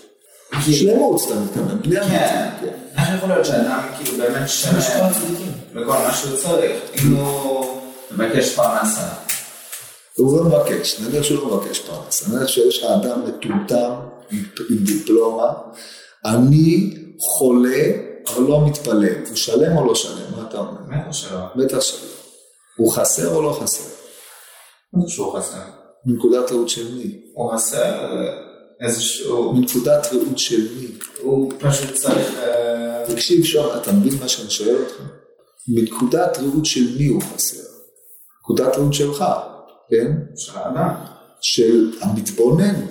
שלמות 0.71 1.21
אתה 1.25 1.39
מתכוון, 1.39 1.81
בלי 1.81 1.99
אמיתי. 1.99 2.15
כן. 2.61 2.67
איך 2.97 3.09
יכול 3.17 3.29
להיות 3.29 3.45
שאדם 3.45 3.79
כאילו 3.97 4.17
באמת 4.17 4.49
שלם 4.49 4.79
בכל 5.73 5.93
מה 5.93 6.13
שהוא 6.13 6.37
צריך? 6.37 6.71
אם 6.95 7.15
הוא 7.15 7.81
מבקש 8.11 8.55
פרנסה. 8.55 9.07
הוא 10.15 10.37
לא 10.37 10.43
מבקש, 10.43 10.99
נניח 10.99 11.23
שהוא 11.23 11.49
לא 11.49 11.57
מבקש 11.57 11.79
פרנסה, 11.79 12.35
נניח 12.35 12.47
שיש 12.47 12.83
האדם 12.83 13.23
מטומטם 13.27 13.91
עם 14.69 14.77
דיפלומה, 14.77 15.53
אני 16.25 16.97
חולה 17.19 18.09
אבל 18.29 18.43
לא 18.43 18.67
מתפלל, 18.67 19.25
הוא 19.27 19.35
שלם 19.35 19.77
או 19.77 19.85
לא 19.85 19.95
שלם? 19.95 20.37
מה 20.37 20.45
אתה 20.49 20.57
אומר? 20.57 20.71
בטח 20.87 21.11
שלא. 21.11 21.39
בטח 21.55 21.79
שלא. 21.79 22.09
הוא 22.77 22.91
חסר 22.91 23.35
או 23.35 23.41
לא 23.41 23.59
חסר? 23.61 23.89
מה 24.93 25.05
זה 25.05 25.09
שהוא 25.09 25.39
חסר? 25.39 25.57
מנקודת 26.05 26.51
ראות 26.51 26.69
של 26.69 26.95
מי? 26.95 27.21
הוא 27.33 27.53
חסר 27.53 28.07
איזשהו... 28.81 29.53
מנקודת 29.53 30.07
ראות 30.13 30.37
של 30.37 30.67
מי? 30.75 30.87
הוא 31.21 31.53
פשוט 31.59 31.93
צריך... 31.93 32.33
אה, 32.37 33.03
תקשיב 33.07 33.43
שם, 33.43 33.63
אתה 33.81 33.91
מבין 33.91 34.13
מה 34.19 34.27
שאני 34.27 34.49
שואל 34.49 34.75
אותך? 34.75 35.01
מנקודת 35.67 36.37
ראות 36.37 36.65
של 36.65 36.97
מי 36.97 37.07
הוא 37.07 37.21
חסר? 37.21 37.63
נקודת 38.41 38.75
ראות 38.75 38.93
שלך, 38.93 39.25
כן? 39.89 40.11
של 40.35 40.57
האדם. 40.57 40.89
של 41.41 41.91
המתבונן, 42.01 42.85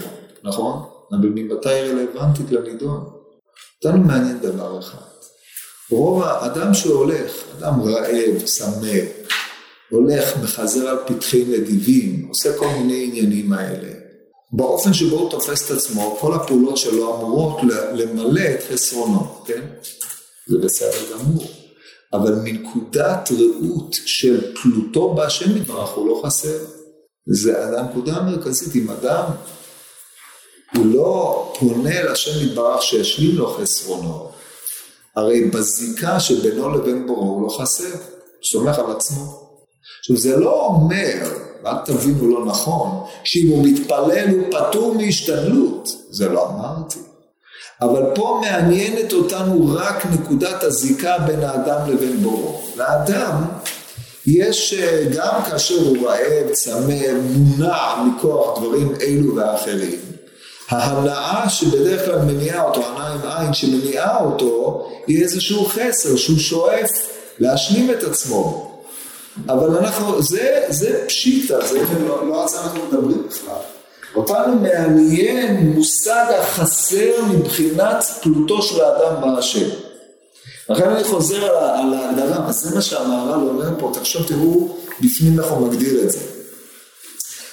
נכון? 0.45 0.83
אבל 1.11 1.29
ממתי 1.29 1.69
היא 1.69 1.93
רלוונטית 1.93 2.51
לנידון? 2.51 3.11
אותנו 3.85 4.05
מעניין 4.05 4.39
דבר 4.41 4.79
אחד. 4.79 4.99
רוב 5.91 6.23
האדם 6.23 6.75
שהולך, 6.75 7.33
אדם 7.59 7.83
רעב, 7.83 8.43
צמא, 8.45 8.99
הולך, 9.91 10.37
מחזר 10.43 10.89
על 10.89 10.99
פתחי 11.07 11.45
נדיבים, 11.45 12.27
עושה 12.29 12.59
כל 12.59 12.67
מיני 12.67 13.05
עניינים 13.05 13.53
האלה. 13.53 13.98
באופן 14.53 14.93
שבו 14.93 15.17
הוא 15.17 15.31
תופס 15.31 15.67
את 15.67 15.77
עצמו, 15.77 16.17
כל 16.21 16.35
הפעולות 16.35 16.77
שלו 16.77 17.17
אמורות 17.17 17.61
למלא 17.93 18.41
את 18.55 18.63
חסרונו, 18.73 19.45
כן? 19.45 19.63
זה 20.47 20.59
בסדר 20.59 21.13
גמור. 21.13 21.47
אבל 22.13 22.35
מנקודת 22.35 23.29
ראות 23.33 23.97
של 24.07 24.55
תלותו 24.63 25.15
בהשם 25.15 25.57
יתברך 25.57 25.91
הוא 25.91 26.09
לא 26.09 26.23
חסר. 26.25 26.59
זה 27.27 27.79
הנקודה 27.79 28.17
המרכזית, 28.17 28.77
אם 28.77 28.91
אדם 28.91 29.25
הוא 30.75 30.87
לא 30.87 31.53
פונה 31.59 32.03
לשם 32.03 32.47
יתברך 32.47 32.83
שישלים 32.83 33.37
לו 33.37 33.55
חסרונו, 33.55 34.31
הרי 35.17 35.45
בזיקה 35.45 36.21
שבינו 36.21 36.69
לבין 36.69 37.07
בורו 37.07 37.23
הוא 37.23 37.43
לא 37.43 37.59
חסר, 37.59 37.93
הוא 37.93 38.45
סומך 38.45 38.79
על 38.79 38.91
עצמו. 38.91 39.49
עכשיו 40.01 40.17
זה 40.17 40.37
לא 40.37 40.67
אומר, 40.67 41.48
ואל 41.65 41.75
תבינו 41.85 42.29
לא 42.29 42.47
נכון, 42.47 43.01
שאם 43.25 43.49
הוא 43.49 43.67
מתפלל 43.67 44.29
הוא 44.29 44.43
פטור 44.51 44.95
מהשתדלות, 44.95 45.89
זה 46.11 46.29
לא 46.29 46.49
אמרתי. 46.49 46.99
אבל 47.81 48.03
פה 48.15 48.41
מעניינת 48.43 49.13
אותנו 49.13 49.75
רק 49.75 50.07
נקודת 50.07 50.63
הזיקה 50.63 51.19
בין 51.19 51.43
האדם 51.43 51.91
לבין 51.91 52.17
בורו. 52.23 52.61
לאדם 52.77 53.45
יש 54.27 54.75
גם 55.17 55.43
כאשר 55.51 55.75
הוא 55.75 56.09
רעב, 56.09 56.53
צמא, 56.53 57.13
מונע 57.23 58.05
מכוח 58.05 58.59
דברים 58.59 58.95
אלו 59.01 59.37
ואחרים. 59.37 59.99
ההנאה 60.69 61.49
שבדרך 61.49 62.05
כלל 62.05 62.19
מניעה 62.19 62.63
אותו, 62.63 62.87
הנאה 62.87 63.09
עם 63.09 63.21
עין 63.23 63.55
שמניעה 63.55 64.25
אותו, 64.25 64.87
היא 65.07 65.23
איזשהו 65.23 65.65
חסר 65.65 66.17
שהוא 66.17 66.39
שואף 66.39 66.91
להשלים 67.39 67.91
את 67.91 68.03
עצמו. 68.03 68.68
אבל 69.49 69.77
אנחנו, 69.77 70.23
זה, 70.23 70.65
זה 70.69 71.05
פשיטה, 71.07 71.67
זה 71.67 71.81
לא, 72.07 72.29
לא 72.29 72.43
על 72.43 72.49
זה 72.49 72.61
אנחנו 72.61 72.87
מדברים 72.87 73.27
בכלל. 73.29 73.55
אותנו 74.15 74.55
מעניין 74.55 75.73
מושג 75.75 76.25
החסר 76.39 77.25
מבחינת 77.31 78.05
תלותו 78.23 78.63
של 78.63 78.81
האדם 78.81 79.21
בהשם. 79.21 79.69
לכן 80.69 80.91
אני 80.91 81.05
חוזר 81.05 81.45
על 81.45 81.95
ההגדרה, 81.95 82.49
אז 82.49 82.61
זה 82.61 82.75
מה 82.75 82.83
שהמהר"ל 82.83 83.49
אומר 83.49 83.71
פה, 83.79 83.91
תחשוב 83.95 84.27
תראו 84.27 84.77
בפנים 85.01 85.41
איך 85.41 85.49
הוא 85.51 85.69
מגדיר 85.69 86.03
את 86.03 86.11
זה. 86.11 86.19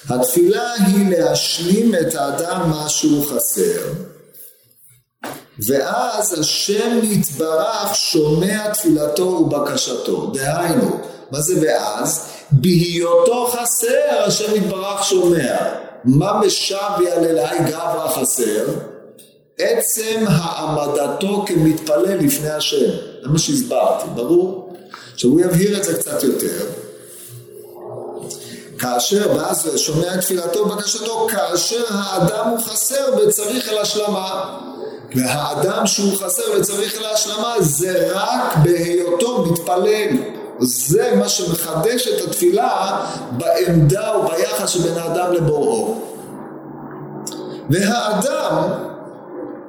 התפילה 0.08 0.72
היא 0.72 1.10
להשלים 1.10 1.94
את 1.94 2.14
האדם 2.14 2.70
מה 2.70 2.88
שהוא 2.88 3.26
חסר, 3.26 3.80
ואז 5.58 6.38
השם 6.40 6.98
יתברך 7.02 7.94
שומע 7.94 8.72
תפילתו 8.72 9.22
ובקשתו. 9.22 10.30
דהיינו, 10.34 11.00
מה 11.30 11.40
זה 11.40 11.54
ואז? 11.62 12.28
בהיותו 12.50 13.46
חסר 13.46 14.22
השם 14.26 14.54
יתברך 14.54 15.04
שומע. 15.04 15.56
מה 16.04 16.40
משבי 16.46 17.10
על 17.10 17.24
אליי 17.24 17.58
גברא 17.66 18.08
חסר? 18.08 18.64
עצם 19.58 20.24
העמדתו 20.28 21.44
כמתפלל 21.46 22.16
לפני 22.18 22.50
השם. 22.50 22.90
זה 23.22 23.28
מה 23.28 23.38
שהסברתי, 23.38 24.06
ברור? 24.14 24.76
עכשיו 25.14 25.30
הוא 25.30 25.40
יבהיר 25.40 25.78
את 25.78 25.84
זה 25.84 25.94
קצת 25.94 26.22
יותר. 26.22 26.64
כאשר, 28.78 29.36
ואז 29.36 29.70
שומע 29.76 30.14
את 30.14 30.20
תפילתו 30.20 30.58
ובקשתו, 30.58 31.26
כאשר 31.30 31.84
האדם 31.88 32.48
הוא 32.48 32.58
חסר 32.58 33.04
וצריך 33.18 33.68
אל 33.72 33.78
השלמה. 33.78 34.58
והאדם 35.14 35.86
שהוא 35.86 36.16
חסר 36.16 36.42
וצריך 36.58 36.94
אל 37.00 37.04
השלמה 37.14 37.54
זה 37.60 38.08
רק 38.12 38.56
בהיותו 38.62 39.44
מתפלל. 39.44 40.08
זה 40.60 41.12
מה 41.18 41.28
שמחדש 41.28 42.08
את 42.08 42.28
התפילה 42.28 43.04
בעמדה 43.36 44.18
וביחס 44.18 44.70
שבין 44.70 44.98
האדם 44.98 45.32
לבוראו. 45.32 46.00
והאדם 47.70 48.72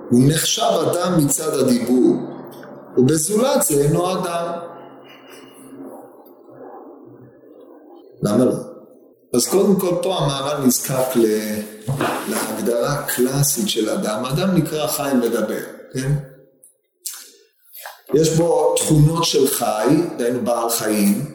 הוא 0.09 0.21
נחשב 0.27 0.71
אדם 0.91 1.25
מצד 1.25 1.53
הדיבור, 1.53 2.15
ובזולת 2.97 3.63
זה 3.63 3.81
אינו 3.81 4.11
אדם. 4.11 4.47
למה 8.21 8.45
לא? 8.45 8.53
אז 9.33 9.47
קודם 9.47 9.79
כל 9.79 9.95
פה 10.03 10.17
המהר"ל 10.17 10.65
נזקק 10.65 11.15
להגדרה 12.29 13.03
קלאסית 13.03 13.69
של 13.69 13.89
אדם. 13.89 14.25
אדם 14.25 14.55
נקרא 14.55 14.87
חי 14.87 15.11
מדבר, 15.23 15.59
כן? 15.93 16.11
יש 18.13 18.29
בו 18.29 18.75
תכונות 18.77 19.23
של 19.23 19.47
חי, 19.47 19.87
דהיינו 20.17 20.45
בעל 20.45 20.69
חיים, 20.69 21.25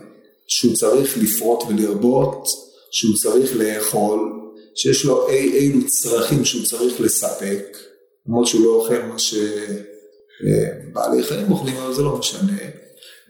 שהוא 0.48 0.74
צריך 0.74 1.18
לפרוט 1.18 1.64
ולרבות, 1.68 2.48
שהוא 2.90 3.16
צריך 3.16 3.56
לאכול, 3.56 4.32
שיש 4.74 5.04
לו 5.04 5.28
אי 5.28 5.52
אילו 5.52 5.86
צרכים 5.86 6.44
שהוא 6.44 6.64
צריך 6.64 7.00
לספק, 7.00 7.76
למרות 8.26 8.46
שהוא 8.46 8.64
לא 8.64 8.70
אוכל 8.70 9.02
מה 9.02 9.18
שבעלי 9.18 11.22
חיים 11.22 11.52
אוכלים, 11.52 11.76
אבל 11.76 11.94
זה 11.94 12.02
לא 12.02 12.18
משנה. 12.18 12.58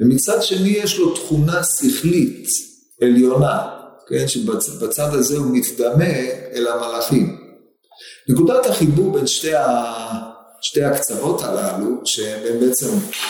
ומצד 0.00 0.42
שני 0.42 0.68
יש 0.68 0.98
לו 0.98 1.14
תכונה 1.14 1.60
שכלית 1.64 2.48
עליונה, 3.02 3.58
כן, 4.08 4.28
שבצד 4.28 5.14
הזה 5.14 5.36
הוא 5.36 5.56
מתדמה 5.56 6.14
אל 6.54 6.66
המלאכים. 6.66 7.36
נקודת 8.28 8.66
החיבור 8.66 9.12
בין 9.12 9.26
שתי, 9.26 9.54
ה... 9.54 10.31
שתי 10.62 10.84
הקצוות 10.84 11.42
הללו, 11.42 11.86
שהם 12.04 12.60
בעצם 12.60 12.88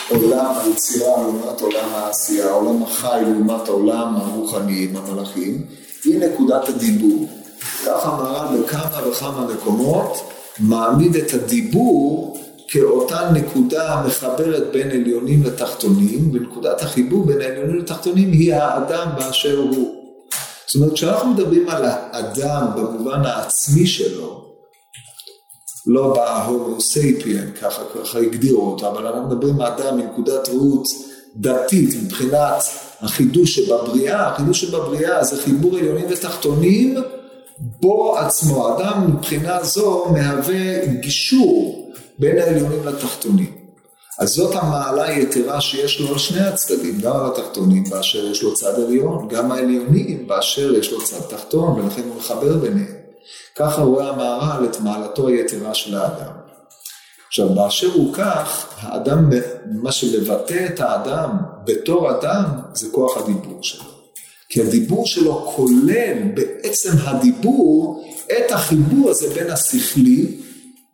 עולם 0.09 0.55
היצירה 0.63 1.21
לעומת 1.21 1.61
עולם 1.61 1.89
העשייה, 1.93 2.51
עולם 2.51 2.83
החי 2.83 3.21
לעומת 3.21 3.67
העולם 3.67 4.15
הרוחני 4.15 4.83
עם 4.83 4.97
המלאכים, 4.97 5.65
היא 6.03 6.19
נקודת 6.19 6.69
הדיבור. 6.69 7.27
ככה 7.85 8.17
מרן 8.17 8.61
בכמה 8.61 9.07
וכמה 9.07 9.47
מקומות 9.53 10.29
מעמיד 10.59 11.15
את 11.15 11.33
הדיבור 11.33 12.37
כאותה 12.67 13.29
נקודה 13.33 13.93
המחברת 13.93 14.71
בין 14.71 14.91
עליונים 14.91 15.43
לתחתונים, 15.43 16.29
ונקודת 16.33 16.81
החיבור 16.81 17.25
בין 17.25 17.41
העליונים 17.41 17.77
לתחתונים 17.77 18.31
היא 18.31 18.55
האדם 18.55 19.07
באשר 19.15 19.57
הוא. 19.57 19.95
זאת 20.65 20.75
אומרת, 20.75 20.93
כשאנחנו 20.93 21.33
מדברים 21.33 21.69
על 21.69 21.83
האדם 21.85 22.65
במובן 22.75 23.25
העצמי 23.25 23.87
שלו, 23.87 24.42
לא 25.87 26.13
בהומו 26.13 26.81
סאפיינס, 26.81 27.51
ככה, 27.61 27.81
ככה 27.95 28.19
הגדירו 28.19 28.71
אותו, 28.71 28.87
אבל 28.87 29.07
אנחנו 29.07 29.27
מדברים 29.27 29.61
על 29.61 29.71
האדם 29.71 29.97
מנקודת 29.97 30.49
ראות 30.49 30.87
דתית, 31.35 31.89
מבחינת 32.03 32.63
החידוש 33.01 33.55
שבבריאה, 33.55 34.27
החידוש 34.27 34.61
שבבריאה 34.61 35.23
זה 35.23 35.41
חיבור 35.41 35.77
עליונים 35.77 36.05
ותחתונים, 36.09 36.95
בו 37.59 38.17
עצמו, 38.17 38.67
האדם 38.67 39.11
מבחינה 39.11 39.63
זו 39.63 40.05
מהווה 40.11 40.85
גישור 40.85 41.91
בין 42.19 42.37
העליונים 42.37 42.87
לתחתונים. 42.87 43.51
אז 44.19 44.29
זאת 44.29 44.55
המעלה 44.55 45.03
היתרה 45.03 45.61
שיש 45.61 45.99
לו 45.99 46.07
על 46.07 46.17
שני 46.17 46.39
הצדדים, 46.39 46.99
גם 47.01 47.15
על 47.15 47.25
התחתונים 47.25 47.83
באשר 47.89 48.31
יש 48.31 48.43
לו 48.43 48.53
צד 48.53 48.79
עליון, 48.79 49.27
גם 49.27 49.51
העליונים 49.51 50.27
באשר 50.27 50.73
יש 50.73 50.91
לו 50.91 51.03
צד 51.03 51.21
תחתון, 51.29 51.79
ולכן 51.79 52.01
הוא 52.01 52.15
מחבר 52.17 52.57
ביניהם. 52.57 53.02
ככה 53.55 53.81
רואה 53.81 54.09
המהר"ל 54.09 54.65
את 54.65 54.79
מעלתו 54.79 55.27
היתרה 55.27 55.73
של 55.73 55.95
האדם. 55.95 56.31
עכשיו, 57.27 57.49
באשר 57.49 57.91
הוא 57.93 58.13
כך, 58.13 58.67
האדם, 58.79 59.29
מה 59.65 59.91
שמבטא 59.91 60.65
את 60.73 60.79
האדם 60.79 61.29
בתור 61.65 62.11
אדם, 62.11 62.43
זה 62.73 62.87
כוח 62.91 63.17
הדיבור 63.17 63.63
שלו. 63.63 63.85
כי 64.49 64.61
הדיבור 64.61 65.07
שלו 65.07 65.51
כולל 65.55 66.17
בעצם 66.33 66.91
הדיבור 67.03 68.03
את 68.31 68.51
החיבור 68.51 69.09
הזה 69.09 69.33
בין 69.33 69.51
השכלי 69.51 70.41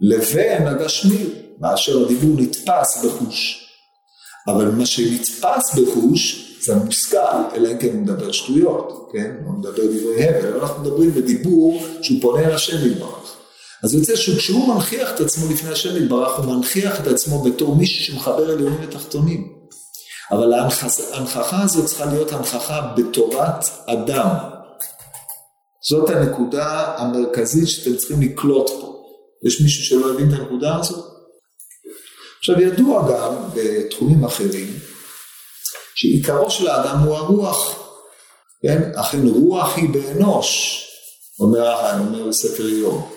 לבין 0.01 0.67
הגשמי. 0.67 1.25
מאשר 1.59 2.05
הדיבור 2.05 2.41
נתפס 2.41 3.05
בחוש. 3.05 3.65
אבל 4.47 4.71
מה 4.71 4.85
שנתפס 4.85 5.75
בחוש 5.75 6.48
זה 6.61 6.75
המושכל, 6.75 7.17
אלא 7.53 7.71
אם 7.71 7.77
כן 7.77 7.93
הוא 7.93 8.01
מדבר 8.01 8.31
שטויות, 8.31 9.09
כן? 9.13 9.35
הוא 9.45 9.59
מדבר 9.59 9.85
דברי 9.85 10.29
הבל, 10.29 10.59
אנחנו 10.59 10.83
מדברים 10.83 11.11
בדיבור 11.11 11.83
שהוא 12.01 12.21
פונה 12.21 12.47
אל 12.47 12.51
השם 12.51 12.91
יתברך. 12.91 13.35
אז 13.83 13.93
יוצא 13.93 14.15
שכשהוא 14.15 14.73
מנכיח 14.73 15.11
את 15.15 15.19
עצמו 15.19 15.51
לפני 15.51 15.69
השם 15.69 16.03
יתברך, 16.03 16.39
הוא 16.39 16.45
מנכיח 16.45 17.01
את 17.01 17.07
עצמו 17.07 17.43
בתור 17.43 17.75
מישהו 17.75 18.05
שמחבר 18.05 18.51
עליונים 18.51 18.79
ותחתונים. 18.83 19.53
אבל 20.31 20.53
ההנכחה 20.53 21.63
הזאת 21.63 21.85
צריכה 21.85 22.05
להיות 22.05 22.31
הנכחה 22.31 22.93
בתורת 22.97 23.65
אדם. 23.85 24.35
זאת 25.89 26.09
הנקודה 26.09 26.93
המרכזית 26.97 27.67
שאתם 27.67 27.95
צריכים 27.95 28.21
לקלוט 28.21 28.69
פה. 28.69 29.03
יש 29.45 29.61
מישהו 29.61 29.83
שלא 29.83 30.13
הבין 30.13 30.33
את 30.33 30.39
הנקודה 30.39 30.75
הזאת? 30.75 31.05
עכשיו 32.39 32.61
ידוע 32.61 33.11
גם 33.11 33.35
בתחומים 33.55 34.25
אחרים 34.25 34.73
שעיקרו 35.99 36.51
של 36.51 36.67
האדם 36.67 36.99
הוא 36.99 37.15
הרוח, 37.15 37.79
כן? 38.61 38.91
אכן 38.95 39.27
רוח 39.27 39.77
היא 39.77 39.89
באנוש, 39.89 40.81
אומר, 41.39 41.75
אומר 41.99 42.33
ספר 42.33 42.67
איוב. 42.67 43.11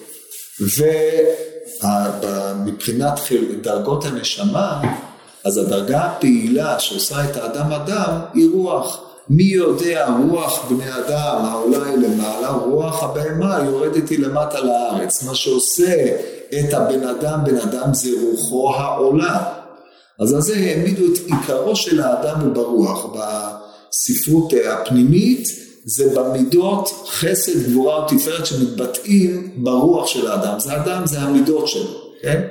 ומבחינת 1.83 3.21
דרגות 3.63 4.05
הנשמה, 4.05 4.81
אז 5.45 5.59
הדרגה 5.59 6.01
הפעילה 6.01 6.81
שעושה 6.81 7.25
את 7.25 7.37
האדם 7.37 7.73
אדם 7.73 8.21
היא 8.35 8.49
רוח. 8.55 9.01
מי 9.29 9.45
יודע 9.45 10.09
רוח 10.31 10.65
בני 10.71 10.93
אדם 10.93 11.45
העולה 11.45 11.87
היא 11.87 11.97
למעלה, 11.97 12.49
רוח 12.49 13.03
הבהמה 13.03 13.59
יורדת 13.65 14.09
היא 14.09 14.19
למטה 14.19 14.61
לארץ. 14.61 15.23
מה 15.23 15.35
שעושה 15.35 16.17
את 16.51 16.75
הבן 16.75 17.09
אדם, 17.09 17.41
בן 17.45 17.59
אדם 17.59 17.95
זה 17.95 18.09
רוחו 18.23 18.75
העולה. 18.75 19.62
אז 20.23 20.33
על 20.33 20.41
זה 20.41 20.57
העמידו 20.57 21.05
את 21.13 21.19
עיקרו 21.27 21.77
של 21.77 22.01
האדם 22.01 22.41
הוא 22.41 22.53
ברוח. 22.53 23.07
בספרות 23.15 24.53
הפנימית 24.71 25.49
זה 25.85 26.15
במידות 26.15 26.89
חסד, 27.09 27.71
גבורה 27.71 28.05
ותפארת 28.05 28.47
שמתבטאים 28.47 29.51
ברוח 29.57 30.07
של 30.07 30.27
האדם. 30.27 30.61
זה 30.61 30.73
האדם, 30.73 31.07
זה 31.07 31.21
המידות 31.21 31.69
שלו, 31.69 32.01
כן? 32.23 32.43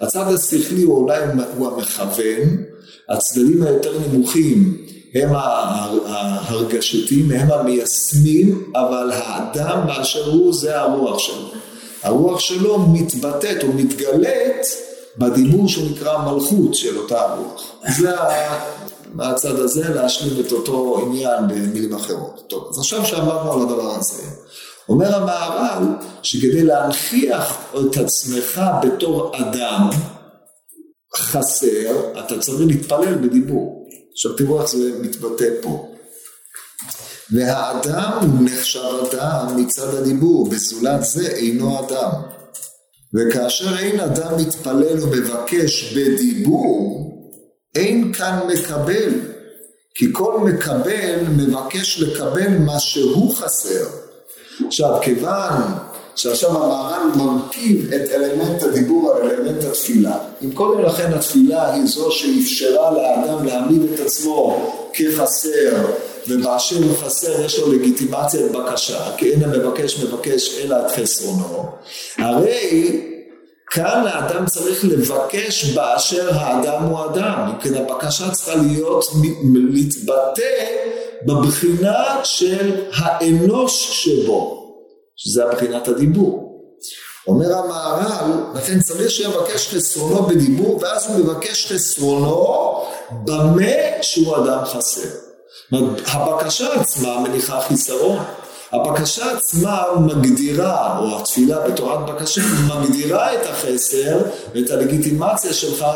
הצד 0.00 0.32
השכלי 0.34 0.82
הוא 0.82 0.96
אולי 0.96 1.20
הוא 1.56 1.68
המכוון, 1.68 2.64
הצדדים 3.08 3.62
היותר 3.62 3.98
נמוכים 3.98 4.76
הם 5.14 5.30
ההרגשתיים, 5.34 7.30
הם 7.30 7.50
המיישמים, 7.52 8.72
אבל 8.74 9.10
האדם 9.12 9.86
באשר 9.86 10.30
הוא 10.30 10.54
זה 10.54 10.80
הרוח 10.80 11.18
שלו. 11.18 11.50
הרוח 12.02 12.40
שלו 12.40 12.78
מתבטאת 12.78 13.62
או 13.62 13.72
מתגלית 13.72 14.89
בדיבור 15.20 15.68
שהוא 15.68 15.90
נקרא 15.90 16.18
מלכות 16.18 16.74
של 16.74 16.98
אותה 16.98 17.20
הרוח. 17.20 17.72
זה 17.96 18.10
מהצד 19.14 19.58
הזה 19.58 19.88
להשלים 19.88 20.46
את 20.46 20.52
אותו 20.52 21.02
עניין 21.06 21.48
במילים 21.48 21.94
אחרות. 21.94 22.44
טוב, 22.48 22.68
אז 22.70 22.78
עכשיו 22.78 23.06
שאמרנו 23.06 23.52
על 23.52 23.62
הדבר 23.62 23.94
הזה, 23.94 24.22
אומר 24.88 25.14
המהר"ל 25.14 25.84
שכדי 26.22 26.62
להנכיח 26.62 27.58
את 27.72 27.96
עצמך 27.96 28.60
בתור 28.82 29.32
אדם 29.36 29.90
חסר, 31.16 32.12
אתה 32.24 32.38
צריך 32.38 32.60
להתפלל 32.66 33.14
בדיבור. 33.14 33.88
עכשיו 34.12 34.32
תראו 34.32 34.60
איך 34.60 34.70
זה 34.70 34.92
מתבטא 35.00 35.48
פה. 35.62 35.86
והאדם 37.32 38.18
נחשב 38.40 38.80
אדם 39.12 39.56
מצד 39.56 39.94
הדיבור, 39.94 40.48
בזולת 40.48 41.04
זה 41.04 41.28
אינו 41.28 41.80
אדם. 41.80 42.39
וכאשר 43.14 43.78
אין 43.78 44.00
אדם 44.00 44.36
מתפלל 44.38 45.02
ומבקש 45.02 45.94
בדיבור, 45.96 47.10
אין 47.74 48.12
כאן 48.12 48.38
מקבל, 48.48 49.10
כי 49.94 50.06
כל 50.12 50.38
מקבל 50.40 51.20
מבקש 51.36 52.00
לקבל 52.00 52.58
מה 52.58 52.80
שהוא 52.80 53.34
חסר. 53.34 53.86
עכשיו, 54.66 54.98
כיוון 55.02 55.62
שעכשיו 56.16 56.50
המהר"ל 56.50 57.02
מרכיב 57.16 57.92
את 57.92 58.10
אלמנט 58.10 58.62
הדיבור 58.62 59.12
על 59.12 59.30
אלמנט 59.30 59.64
התפילה, 59.64 60.18
אם 60.44 60.52
קודם 60.52 60.82
לכן 60.84 61.12
התפילה 61.12 61.74
היא 61.74 61.86
זו 61.86 62.10
שאפשרה 62.10 62.90
לאדם 62.90 63.46
להעמיד 63.46 63.82
את 63.92 64.00
עצמו 64.00 64.72
כחסר, 64.92 65.86
ובאשר 66.30 66.76
הוא 66.76 66.96
חסר 66.96 67.44
יש 67.44 67.58
לו 67.58 67.72
לגיטימציית 67.72 68.52
בקשה, 68.52 69.16
כי 69.16 69.32
אין 69.32 69.44
המבקש 69.44 69.98
מבקש 69.98 70.58
אלא 70.58 70.76
את 70.86 70.90
חסרונו, 70.90 71.64
הרי 72.18 73.00
כאן 73.70 74.06
האדם 74.06 74.46
צריך 74.46 74.84
לבקש 74.84 75.64
באשר 75.64 76.30
האדם 76.34 76.82
הוא 76.82 77.04
אדם, 77.04 77.52
כן 77.62 77.74
הבקשה 77.74 78.30
צריכה 78.30 78.54
להיות 78.54 79.04
להתבטא 79.74 80.64
בבחינה 81.26 82.20
של 82.24 82.84
האנוש 82.94 84.04
שבו, 84.04 84.74
שזה 85.16 85.44
הבחינת 85.44 85.88
הדיבור. 85.88 86.50
אומר 87.26 87.54
המהר"ל, 87.58 88.58
לכן 88.58 88.80
צריך 88.80 89.10
שיבקש 89.10 89.74
חסרונו 89.74 90.22
בדיבור, 90.22 90.78
ואז 90.82 91.06
הוא 91.06 91.16
מבקש 91.16 91.72
חסרונו 91.72 92.84
במה 93.24 94.02
שהוא 94.02 94.36
אדם 94.36 94.64
חסר. 94.64 95.29
הבקשה 96.06 96.80
עצמה 96.80 97.20
מניחה 97.20 97.60
חיסרון. 97.60 98.24
הבקשה 98.72 99.32
עצמה 99.32 99.82
מגדירה, 100.00 100.98
או 100.98 101.18
התפילה 101.18 101.68
בתורת 101.68 102.06
בקשה, 102.06 102.40
מגדירה 102.68 103.34
את 103.34 103.46
החסר 103.46 104.18
ואת 104.54 104.70
הלגיטימציה 104.70 105.52
שלך 105.52 105.86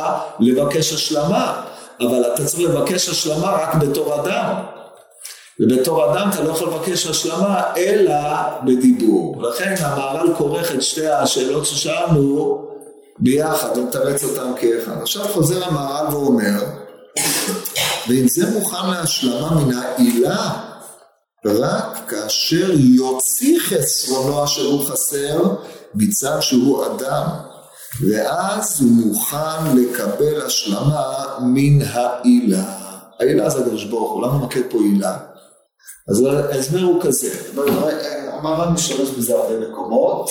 לבקש 0.41 0.93
השלמה, 0.93 1.63
אבל 2.01 2.25
אתה 2.35 2.45
צריך 2.45 2.71
לבקש 2.71 3.09
השלמה 3.09 3.51
רק 3.51 3.75
בתור 3.75 4.21
אדם. 4.21 4.55
ובתור 5.61 6.13
אדם 6.13 6.31
אתה 6.35 6.43
לא 6.43 6.51
יכול 6.51 6.69
לבקש 6.69 7.07
השלמה 7.07 7.63
אלא 7.77 8.15
בדיבור. 8.65 9.43
לכן 9.43 9.75
המהר"ל 9.79 10.35
כורך 10.39 10.75
את 10.75 10.83
שתי 10.83 11.09
השאלות 11.09 11.67
ששאלנו 11.67 12.59
ביחד, 13.19 13.77
הוא 13.77 13.89
מתרץ 13.89 14.25
אותן 14.25 14.53
כאחד. 14.61 15.03
עכשיו 15.03 15.25
חוזר 15.25 15.65
המהר"ל 15.65 16.15
ואומר, 16.15 16.65
ואם 18.09 18.29
זה 18.29 18.51
מוכן 18.51 18.91
להשלמה 18.91 19.51
מן 19.51 19.75
העילה 19.77 20.53
רק 21.47 21.99
כאשר 22.09 22.71
יוציא 22.73 23.61
חסרונו 23.61 24.45
אשר 24.45 24.67
הוא 24.67 24.85
חסר 24.87 25.55
מצד 25.95 26.41
שהוא 26.41 26.87
אדם 26.87 27.27
ואז 28.01 28.81
הוא 28.83 28.91
מוכן 28.91 29.77
לקבל 29.77 30.43
השלמה 30.47 31.25
מן 31.41 31.83
העילה. 31.83 32.65
העילה 33.21 33.51
זה 33.51 33.59
הקדוש 33.59 33.85
ברוך 33.85 34.13
הוא, 34.13 34.23
למה 34.23 34.39
מקד 34.47 34.61
פה 34.71 34.79
עילה? 34.79 35.17
אז 36.09 36.23
ההסבר 36.53 36.81
הוא 36.81 37.03
כזה, 37.03 37.31
המהר"ל 38.33 38.69
משתמש 38.69 39.11
בזה 39.11 39.35
הרבה 39.35 39.69
מקומות, 39.69 40.31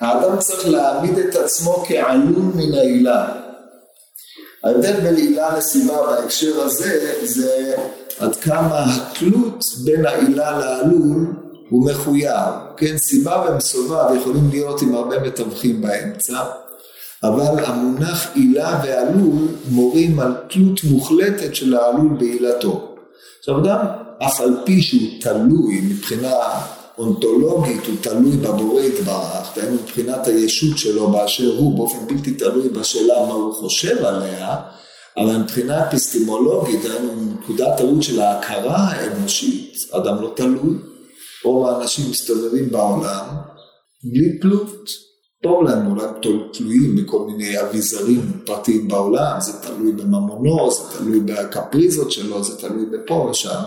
האדם 0.00 0.38
צריך 0.38 0.68
להעמיד 0.68 1.18
את 1.18 1.34
עצמו 1.34 1.84
כעלול 1.88 2.52
מן 2.54 2.74
העילה. 2.74 3.49
ההבדל 4.64 5.00
בין 5.00 5.16
עילה 5.16 5.58
לסיבה 5.58 6.06
בהקשר 6.06 6.60
הזה 6.60 7.14
זה 7.22 7.74
עד 8.18 8.36
כמה 8.36 8.84
התלות 8.84 9.64
בין 9.84 10.06
העילה 10.06 10.58
לעלול 10.58 11.26
הוא 11.70 11.90
מחויב, 11.90 12.54
כן, 12.76 12.98
סיבה 12.98 13.44
ומסובב 13.48 14.16
יכולים 14.20 14.48
להיות 14.50 14.82
עם 14.82 14.94
הרבה 14.94 15.18
מתווכים 15.20 15.82
באמצע, 15.82 16.44
אבל 17.22 17.64
המונח 17.64 18.26
עילה 18.34 18.80
ועלול 18.84 19.48
מורים 19.68 20.20
על 20.20 20.34
תלות 20.50 20.84
מוחלטת 20.84 21.54
של 21.54 21.74
העלול 21.76 22.16
בעילתו. 22.18 22.94
עכשיו 23.38 23.58
אדם, 23.58 23.86
אף 24.22 24.40
על 24.40 24.56
פי 24.64 24.82
שהוא 24.82 25.08
תלוי 25.20 25.80
מבחינה 25.80 26.34
אונתולוגית, 27.00 27.86
הוא 27.86 27.94
תלוי 28.00 28.36
בבורא 28.36 28.80
יתברך, 28.80 29.56
דהיינו 29.56 29.74
מבחינת 29.74 30.26
הישות 30.26 30.78
שלו 30.78 31.10
באשר 31.10 31.56
הוא, 31.58 31.76
באופן 31.76 32.06
בלתי 32.06 32.30
תלוי 32.30 32.68
בשאלה 32.68 33.26
מה 33.26 33.34
הוא 33.34 33.54
חושב 33.54 34.04
עליה, 34.04 34.56
אבל 35.16 35.36
מבחינה 35.36 35.88
אפיסטימולוגית, 35.88 36.82
דהיינו 36.82 37.12
נקודת 37.32 37.76
טעות 37.78 38.02
של 38.02 38.20
ההכרה 38.20 38.76
האנושית, 38.76 39.74
אדם 39.92 40.22
לא 40.22 40.32
תלוי, 40.36 40.74
רוב 41.44 41.66
האנשים 41.66 42.10
מסתובבים 42.10 42.70
בעולם 42.70 43.26
בלי 44.04 44.38
תלות. 44.38 45.10
טוב 45.42 45.62
להם 45.62 45.90
אולי 45.90 46.06
תלויים 46.52 46.96
בכל 46.96 47.26
מיני 47.26 47.60
אביזרים 47.60 48.20
פרטיים 48.44 48.88
בעולם, 48.88 49.40
זה 49.40 49.52
תלוי 49.52 49.92
בממונו, 49.92 50.70
זה 50.70 50.98
תלוי 50.98 51.20
בקפריזות 51.20 52.12
שלו, 52.12 52.44
זה 52.44 52.56
תלוי 52.56 52.86
בפה 52.86 53.28
ושם, 53.30 53.62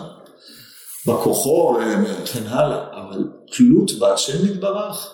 בכוחו 1.07 1.77
וכן 2.03 2.47
הלאה, 2.47 2.85
אבל 2.91 3.27
תלות 3.51 3.91
בהשם 3.99 4.45
יתברך, 4.45 5.13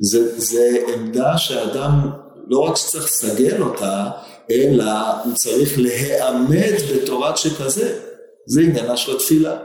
זה, 0.00 0.40
זה 0.40 0.78
עמדה 0.94 1.38
שאדם 1.38 2.10
לא 2.46 2.58
רק 2.58 2.76
שצריך 2.76 3.04
לסגל 3.04 3.62
אותה, 3.62 4.10
אלא 4.50 4.92
הוא 5.24 5.34
צריך 5.34 5.78
להיעמד 5.78 6.74
בתורת 6.94 7.36
שכזה. 7.36 8.00
זה 8.46 8.60
עניינה 8.60 8.96
של 8.96 9.16
התפילה. 9.16 9.56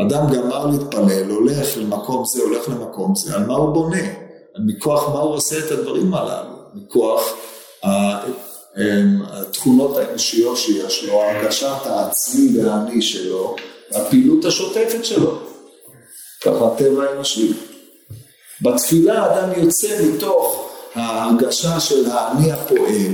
אדם 0.00 0.26
גמר 0.32 0.66
להתפלל, 0.66 1.30
הולך 1.30 1.76
למקום 1.76 2.24
זה, 2.24 2.42
הולך 2.42 2.68
למקום 2.68 3.14
זה, 3.16 3.34
על 3.34 3.46
מה 3.46 3.54
הוא 3.54 3.74
בונה? 3.74 4.02
מכוח 4.66 5.08
מה 5.08 5.18
הוא 5.18 5.34
עושה 5.34 5.58
את 5.58 5.70
הדברים 5.70 6.14
הללו? 6.14 6.50
מכוח 6.74 7.22
התכונות 8.74 9.96
האנושיות 9.96 10.56
שיש 10.56 11.04
לו, 11.04 11.22
הרגשת 11.22 11.86
העצמי 11.86 12.58
והאני 12.58 13.02
שלו, 13.02 13.56
הפעילות 13.94 14.44
השוטפת 14.44 15.04
שלו. 15.04 15.38
ככה 16.42 16.66
הטבע 16.66 17.04
האנושי. 17.04 17.52
בתפילה 18.62 19.22
האדם 19.22 19.62
יוצא 19.62 20.02
מתוך 20.02 20.70
ההרגשה 20.94 21.80
של 21.80 22.10
האני 22.10 22.52
הפועל, 22.52 23.12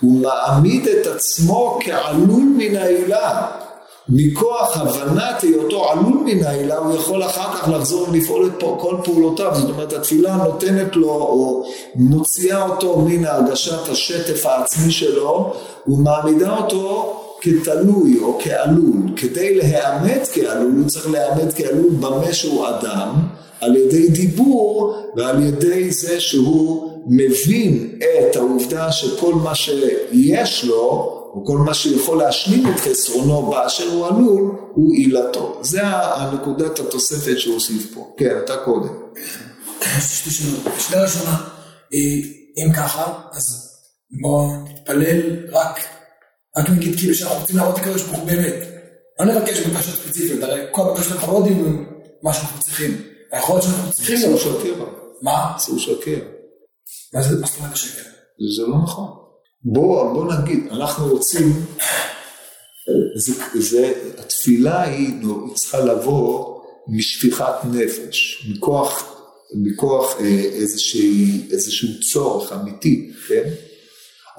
הוא 0.00 0.20
מעמיד 0.20 0.88
את 0.88 1.06
עצמו 1.06 1.78
כעלול 1.84 2.42
מן 2.56 2.76
העילה. 2.76 3.46
מכוח 4.08 4.76
הבנת 4.76 5.42
היותו 5.42 5.90
עלול 5.90 6.22
מן 6.24 6.44
העילה, 6.44 6.78
הוא 6.78 6.96
יכול 6.96 7.24
אחר 7.24 7.56
כך 7.56 7.68
לחזור 7.68 8.08
ולפעול 8.08 8.46
את 8.46 8.64
כל 8.80 8.96
פעולותיו. 9.04 9.52
זאת 9.54 9.70
אומרת, 9.70 9.92
התפילה 9.92 10.36
נותנת 10.36 10.96
לו, 10.96 11.10
או 11.10 11.64
מוציאה 11.94 12.68
אותו 12.68 12.98
מן 12.98 13.24
הרגשת 13.24 13.88
השטף 13.88 14.46
העצמי 14.46 14.92
שלו, 14.92 15.54
ומעמידה 15.86 16.56
אותו 16.56 17.14
כתלוי 17.40 18.18
או 18.22 18.38
כעלול. 18.42 18.96
כדי 19.16 19.54
להיעמת 19.54 20.28
כעלול, 20.32 20.72
הוא 20.78 20.88
צריך 20.88 21.10
להיעמת 21.10 21.54
כעלול 21.54 21.90
במה 21.90 22.32
שהוא 22.32 22.68
אדם, 22.68 23.14
על 23.60 23.76
ידי 23.76 24.08
דיבור 24.08 24.94
ועל 25.16 25.42
ידי 25.42 25.90
זה 25.90 26.20
שהוא 26.20 27.02
מבין 27.06 27.98
את 28.00 28.36
העובדה 28.36 28.92
שכל 28.92 29.34
מה 29.34 29.54
שיש 29.54 30.64
לו, 30.64 31.14
או 31.34 31.44
כל 31.46 31.58
מה 31.58 31.74
שיכול 31.74 32.18
להשלים 32.18 32.70
את 32.70 32.80
חסרונו 32.80 33.42
באשר 33.42 33.92
הוא 33.92 34.06
עלול, 34.06 34.52
הוא 34.74 34.94
עילתו. 34.94 35.58
זה 35.62 35.80
הנקודת 35.84 36.78
התוספת 36.78 37.38
שהוא 37.38 37.54
הוסיף 37.54 37.94
פה. 37.94 38.14
כן, 38.16 38.36
אתה 38.44 38.56
קודם. 38.56 38.94
שאלה 40.78 41.02
ראשונה, 41.02 41.36
אם 42.58 42.72
ככה, 42.76 43.12
אז 43.32 43.68
בואו 44.20 44.50
נתפלל 44.64 45.20
רק, 45.52 45.80
רק 46.58 46.70
נגיד 46.70 46.96
כאילו 46.96 47.14
שאנחנו 47.14 47.40
רוצים 47.40 47.56
להראות 47.56 47.78
לקדוש 47.78 48.02
ברוך 48.02 48.18
הוא 48.18 48.26
באמת. 48.26 48.54
לא 49.20 49.24
נבקש 49.24 49.60
בקשות 49.60 49.94
ספציפיות, 49.94 50.42
הרי 50.42 50.60
כל 50.70 50.82
הבקשות 50.90 51.12
אנחנו 51.12 51.32
לא 51.32 51.38
יודעים 51.38 51.86
מה 52.22 52.34
שאנחנו 52.34 52.60
צריכים. 52.60 53.02
היכול 53.32 53.54
להיות 53.54 53.64
שאנחנו 53.64 53.92
צריכים... 53.92 54.16
אסור 54.16 54.38
שקר. 54.38 54.84
מה? 55.22 55.56
אסור 55.56 55.78
שקר. 55.78 56.18
מה 57.14 57.22
זאת 57.22 57.58
אומרת 57.58 57.72
השקר? 57.72 58.02
זה 58.56 58.62
לא 58.62 58.82
נכון. 58.82 59.08
בוא, 59.64 60.12
בוא 60.12 60.34
נגיד, 60.34 60.68
אנחנו 60.70 61.08
רוצים, 61.08 61.66
זה, 63.16 63.32
זה, 63.54 63.92
התפילה 64.18 64.82
היא, 64.82 65.08
היא 65.08 65.54
צריכה 65.54 65.80
לבוא 65.80 66.58
משפיכת 66.88 67.54
נפש, 67.72 68.48
מכוח, 68.50 69.14
מכוח 69.54 70.20
אה, 70.20 70.26
איזשה, 70.52 70.98
איזשהו 71.50 71.88
צורך 72.12 72.52
אמיתי, 72.52 73.12
כן? 73.28 73.50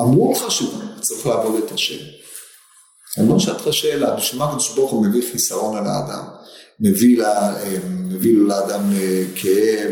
אמרו 0.02 0.34
לך 0.34 0.52
שצריך 0.52 1.26
לעבוד 1.26 1.62
את 1.66 1.72
השם. 1.72 2.06
אני 3.18 3.30
לא 3.30 3.40
שאלת 3.40 3.62
לך 3.66 3.74
שאלה, 3.74 4.16
בשביל 4.16 4.40
מה 4.40 4.46
הקדוש 4.46 4.76
ברוך 4.76 4.92
הוא 4.92 5.06
מביא 5.06 5.22
חיסרון 5.32 5.78
על 5.78 5.88
האדם? 5.88 6.24
מביא, 6.80 7.18
לה, 7.18 7.62
אה, 7.62 7.78
מביא 7.88 8.38
לאדם 8.38 8.82
אה, 8.94 9.24
כאב, 9.36 9.92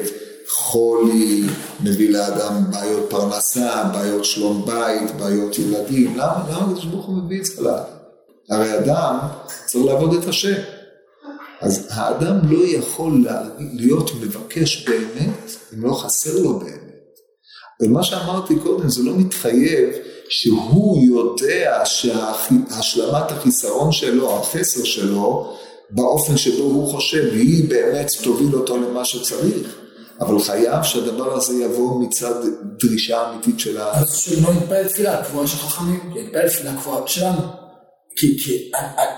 חולי, 0.50 1.44
מביא 1.84 2.10
לאדם 2.10 2.64
בעיות 2.72 3.10
פרנסה, 3.10 3.84
בעיות 3.94 4.26
שלום 4.26 4.66
בית, 4.66 5.16
בעיות 5.16 5.60
ילדים. 5.60 6.18
למה 6.18 6.58
הקדוש 6.58 6.86
ברוך 6.86 7.06
הוא 7.06 7.16
מביא 7.16 7.40
את 7.40 7.46
זה 7.46 7.62
לאדם? 7.62 7.84
הרי 8.50 8.78
אדם 8.78 9.18
צריך 9.66 9.86
לעבוד 9.86 10.14
את 10.14 10.28
השם. 10.28 10.62
אז 11.62 11.88
האדם 11.90 12.40
לא 12.52 12.64
יכול 12.68 13.26
להיות 13.60 14.12
מבקש 14.22 14.90
באמת 14.90 15.52
אם 15.74 15.86
לא 15.86 15.94
חסר 15.94 16.40
לו 16.40 16.60
באמת. 16.60 16.87
ומה 17.82 18.04
שאמרתי 18.04 18.56
קודם 18.60 18.90
זה 18.90 19.04
לא 19.04 19.14
מתחייב 19.18 19.90
שהוא 20.30 21.04
יודע 21.04 21.82
שהשלמת 21.86 23.32
החיסרון 23.32 23.92
שלו, 23.92 24.40
החסר 24.40 24.84
שלו, 24.84 25.58
באופן 25.90 26.38
שבו 26.38 26.64
הוא 26.64 26.92
חושב, 26.92 27.30
היא 27.34 27.70
באמת 27.70 28.12
תוביל 28.24 28.56
אותו 28.56 28.78
למה 28.78 29.06
שצריך. 29.06 29.76
אבל 30.20 30.40
חייב 30.40 30.84
שהדבר 30.84 31.34
הזה 31.34 31.64
יבוא 31.64 32.02
מצד 32.02 32.34
דרישה 32.80 33.30
אמיתית 33.30 33.60
של 33.60 33.82
ה... 33.82 33.92
אז 33.92 34.18
שלא 34.18 34.54
נתפלל 34.54 34.88
תפילה 34.88 35.24
קבועה 35.24 35.48
של 35.48 35.58
חכמים, 35.58 36.14
נתפלל 36.16 36.50
תפילה 36.50 36.76
קבועה 36.76 37.08
שלנו. 37.08 37.42
כי, 38.16 38.38
כי 38.44 38.72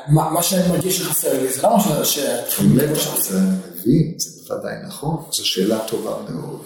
מה 0.08 0.44
שאני 0.44 0.68
מרגיש 0.68 0.98
שחסר 0.98 1.42
לי 1.42 1.54
זה 1.54 1.62
לא 1.62 1.70
מה 1.78 2.06
ש... 2.06 2.20
באמת, 2.60 2.90
זה 3.20 3.40
מבין, 3.40 4.14
זה 4.18 4.30
בוודאי 4.48 4.74
נכון, 4.88 5.24
זו 5.32 5.48
שאלה 5.48 5.80
טובה 5.88 6.16
מאוד. 6.30 6.62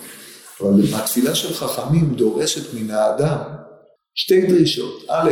אבל 0.64 0.94
התפילה 0.94 1.36
של 1.36 1.54
חכמים 1.54 2.14
דורשת 2.16 2.74
מן 2.74 2.92
האדם 2.92 3.38
שתי 4.16 4.42
דרישות. 4.48 5.04
א', 5.10 5.32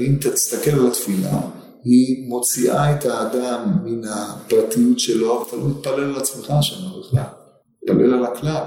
אם 0.00 0.16
תסתכל 0.20 0.70
על 0.70 0.86
התפילה, 0.86 1.40
היא 1.84 2.28
מוציאה 2.28 2.96
את 2.96 3.06
האדם 3.06 3.72
מן 3.84 4.08
הפרטיות 4.08 4.98
שלו, 4.98 5.44
אתה 5.48 5.56
לא 5.56 5.68
מתפלל 5.68 6.04
על 6.04 6.16
עצמך 6.16 6.52
שם 6.60 6.76
בכלל, 7.00 7.22
מתפלל 7.82 8.14
על 8.14 8.24
הכלל. 8.24 8.64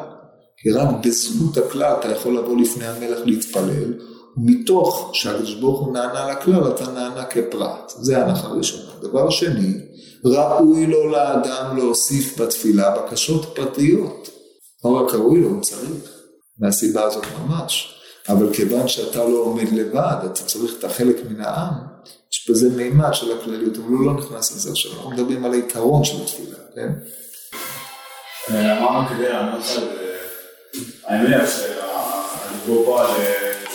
כי 0.62 0.72
רק 0.72 0.88
בזכות 1.06 1.58
הכלל 1.58 1.94
אתה 2.00 2.08
יכול 2.08 2.38
לבוא 2.38 2.58
לפני 2.62 2.86
המלך 2.86 3.20
להתפלל, 3.26 3.94
ומתוך 4.38 5.12
שהקדוש 5.14 5.56
ברוך 5.56 5.80
הוא 5.80 5.94
נענה 5.94 6.32
לכלל, 6.32 6.68
אתה 6.68 6.92
נענה 6.92 7.26
כפרט. 7.26 7.94
זה 8.00 8.26
הנחה 8.26 8.48
ראשונה. 8.48 8.92
דבר 9.02 9.30
שני, 9.30 9.74
ראוי 10.26 10.86
לו 10.86 11.10
לאדם 11.10 11.78
להוסיף 11.78 12.42
בתפילה 12.42 12.96
בקשות 12.98 13.46
פרטיות. 13.56 14.30
לא 14.86 14.90
רק 14.90 15.14
ראוי 15.14 15.42
לו, 15.42 15.50
הוא 15.50 15.62
צריך. 15.62 16.12
מהסיבה 16.60 17.04
הזאת 17.04 17.26
ממש. 17.40 17.96
אבל 18.30 18.54
כיוון 18.54 18.88
שאתה 18.88 19.20
לא 19.20 19.38
עומד 19.38 19.72
לבד, 19.72 20.16
אתה 20.26 20.44
צריך 20.44 20.74
את 20.80 20.84
החלק 20.84 21.16
מן 21.30 21.42
העם, 21.42 21.74
יש 22.32 22.50
בזה 22.50 22.70
מימד 22.70 23.14
של 23.14 23.40
הכלליות, 23.40 23.78
אבל 23.78 23.86
הוא 23.86 24.06
לא 24.06 24.14
נכנס 24.14 24.56
לזה 24.56 24.72
עכשיו, 24.72 24.92
אנחנו 24.92 25.12
מדברים 25.12 25.46
על 25.46 25.52
העיקרון 25.52 26.04
של 26.04 26.22
התפילה, 26.24 26.58
כן? 26.76 26.90
אמרנו 28.52 29.10
כדי 29.10 29.30
לענות 29.30 29.62
על, 29.78 29.88
אני 31.08 31.24
מניח 31.24 31.50
שהדיבור 31.50 32.86
פה 32.86 33.02
על 33.02 33.12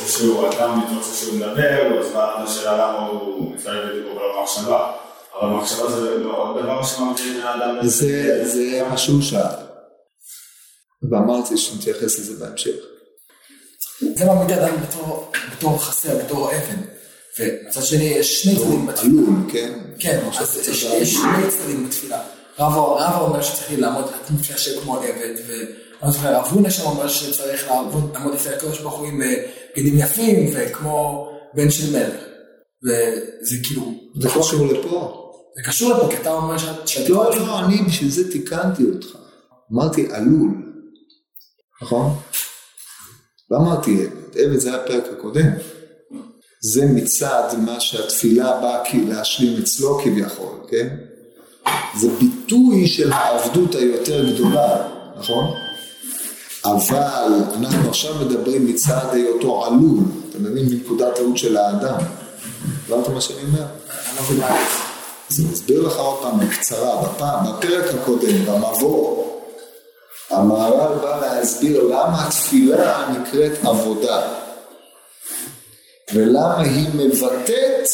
איזשהו 0.00 0.46
אדם 0.46 0.78
מתוך 0.78 1.06
זה 1.06 1.16
שהוא 1.16 1.36
מדבר, 1.36 2.00
אז 2.00 2.12
באה 2.12 2.42
השאלה 2.42 2.72
למה 2.72 3.06
הוא 3.06 3.54
מתפלל 3.54 3.92
בדיבור 3.92 4.20
על 4.20 4.38
המחשבה, 4.38 4.92
אבל 5.40 5.48
מחשבה 5.48 5.90
זה 5.90 6.18
לא 6.18 6.58
דבר 6.62 6.82
שמביא 6.82 7.40
בן 7.40 7.46
אדם... 7.46 7.86
זה 8.42 8.82
מה 8.90 8.96
שהוא 8.96 9.22
שאל, 9.22 9.40
ואמרתי 11.10 11.56
שנתייחס 11.56 12.18
לזה 12.18 12.44
בהמשך. 12.44 12.74
זה 14.16 14.24
מעמיד 14.24 14.58
אדם 14.58 14.74
בתור, 14.82 15.32
בתור 15.52 15.78
חסר, 15.78 16.24
בתור 16.24 16.50
אבן. 16.50 16.80
ומצד 17.38 17.82
שני 17.82 18.04
יש 18.04 18.42
שני 18.42 18.56
צדדים 18.56 18.86
בתפילה. 18.86 19.12
עלול, 19.12 19.52
כן. 19.52 19.72
כן, 19.98 20.20
אז 20.38 20.58
יש 20.68 21.14
שני 21.14 21.50
צדדים 21.50 21.86
בתפילה. 21.86 22.22
רבא 22.58 23.20
אומר 23.20 23.42
שצריך 23.42 23.80
לעמוד 23.80 24.04
השם 24.54 24.80
כמו 24.82 24.96
עבד, 24.96 25.34
ואני 25.48 26.12
זוכר, 26.12 26.36
רב 26.36 26.46
הונא 26.50 26.70
שם 26.70 26.82
אומר 26.82 27.08
שצריך 27.08 27.68
לעמוד 27.68 28.34
לפני 28.34 28.54
הקדוש 28.54 28.80
ברוך 28.80 28.98
הוא 28.98 29.06
עם 29.06 29.22
בגדים 29.76 29.98
יפים, 29.98 30.50
וכמו 30.52 31.28
בן 31.54 31.70
של 31.70 31.92
מלך. 31.92 32.20
וזה 32.84 33.56
כאילו... 33.62 33.94
זה 34.20 34.28
קשור 34.28 34.66
לפה. 34.66 35.20
זה 35.56 35.62
קשור 35.70 35.92
לפה, 35.92 36.08
כי 36.10 36.16
אתה 36.16 36.32
אומר 36.32 36.58
שאת... 36.58 37.08
לא, 37.08 37.36
לא, 37.36 37.58
אני 37.58 37.82
בשביל 37.82 38.10
זה 38.10 38.32
תיקנתי 38.32 38.82
אותך. 38.94 39.06
אמרתי 39.72 40.06
עלול, 40.12 40.63
נכון? 41.82 42.16
לא 43.50 43.56
אמרתי 43.56 44.04
עבד, 44.04 44.38
עבד 44.38 44.58
זה 44.58 44.74
הפרק 44.74 45.04
הקודם. 45.12 45.50
זה 46.60 46.86
מצד 46.86 47.48
מה 47.58 47.80
שהתפילה 47.80 48.60
באה 48.60 48.82
להשלים 49.08 49.62
אצלו 49.62 49.98
כביכול, 50.04 50.56
כן? 50.68 50.96
זה 51.96 52.08
ביטוי 52.20 52.86
של 52.86 53.12
העבדות 53.12 53.74
היותר 53.74 54.34
גדולה, 54.34 54.88
נכון? 55.18 55.54
אבל 56.64 57.32
אנחנו 57.54 57.88
עכשיו 57.88 58.14
מדברים 58.14 58.66
מצד 58.66 59.08
היותו 59.12 59.64
עלול, 59.64 60.04
אתה 60.30 60.38
מבין? 60.38 60.66
מנקודת 60.66 61.14
טעות 61.16 61.38
של 61.38 61.56
האדם. 61.56 61.98
הבנת 62.88 63.08
מה 63.08 63.20
שאני 63.20 63.38
אומר? 63.42 63.66
אני 64.08 64.16
לא 64.16 64.22
מבין 64.22 64.44
אז 65.30 65.40
אני 65.40 65.52
אסביר 65.52 65.82
לך 65.82 65.96
עוד 65.96 66.22
פעם 66.22 66.40
בקצרה, 66.40 67.02
בפעם, 67.02 67.44
בפרק 67.46 67.94
הקודם, 67.94 68.46
במבוא, 68.46 69.23
המהר"ל 70.36 70.98
בא 70.98 71.20
להסביר 71.20 71.82
למה 71.82 72.26
התפילה 72.26 73.08
נקראת 73.12 73.64
עבודה. 73.64 74.22
ולמה 76.14 76.60
היא 76.60 76.86
מבטאת 76.94 77.88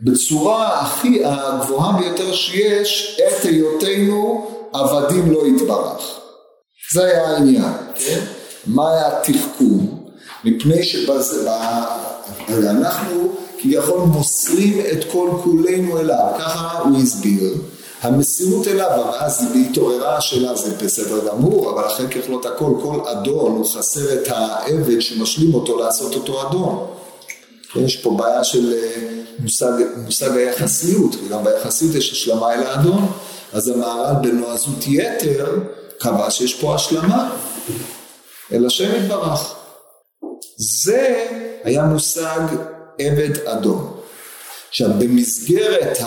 בצורה 0.00 0.80
הכי 0.80 1.22
הגבוהה 1.24 1.98
ביותר 1.98 2.32
שיש 2.32 3.20
את 3.20 3.44
היותנו 3.44 4.50
עבדים 4.72 5.32
לא 5.32 5.46
יתברך. 5.46 6.20
זה 6.92 7.04
היה 7.04 7.28
העניין, 7.28 7.72
כן? 7.94 8.20
מה 8.66 8.90
היה 8.90 9.18
התחכום? 9.18 10.08
מפני 10.44 10.84
שאנחנו 12.48 13.34
כביכול 13.58 14.00
מוסרים 14.00 14.80
את 14.92 15.04
כל 15.12 15.30
כולנו 15.44 15.98
אליו, 16.00 16.26
ככה 16.38 16.78
הוא 16.78 16.98
הסביר. 17.02 17.54
המסירות 18.04 18.68
אליו, 18.68 18.90
ואז 19.06 19.46
התעוררה 19.70 20.16
השאלה, 20.16 20.56
זה 20.56 20.74
בסדר 20.84 21.28
גמור, 21.28 21.70
אבל 21.70 21.86
אחרי 21.86 22.08
ככלות 22.08 22.46
הכל, 22.46 22.72
כל 22.82 23.00
אדון 23.08 23.52
הוא 23.52 23.66
חסר 23.66 24.12
את 24.12 24.28
העבד 24.28 25.00
שמשלים 25.00 25.54
אותו 25.54 25.78
לעשות 25.78 26.14
אותו 26.14 26.48
אדון. 26.48 26.86
יש 27.76 27.96
פה 27.96 28.16
בעיה 28.18 28.44
של 28.44 28.72
אה, 28.72 29.22
מושג, 29.38 29.72
מושג 29.96 30.36
היחסיות, 30.36 31.14
כי 31.14 31.28
גם 31.28 31.44
ביחסיות 31.44 31.94
יש 31.94 32.12
השלמה 32.12 32.54
אל 32.54 32.62
האדון, 32.62 33.12
אז 33.52 33.68
המהר"ל 33.68 34.14
בנועזות 34.22 34.86
יתר 34.86 35.58
קבע 35.98 36.30
שיש 36.30 36.54
פה 36.54 36.74
השלמה 36.74 37.36
אל 38.52 38.66
השם 38.66 39.04
יתברך. 39.04 39.54
זה 40.56 41.26
היה 41.64 41.82
מושג 41.82 42.40
עבד 42.98 43.38
אדון. 43.46 43.93
עכשיו 44.74 44.90
במסגרת 44.98 45.98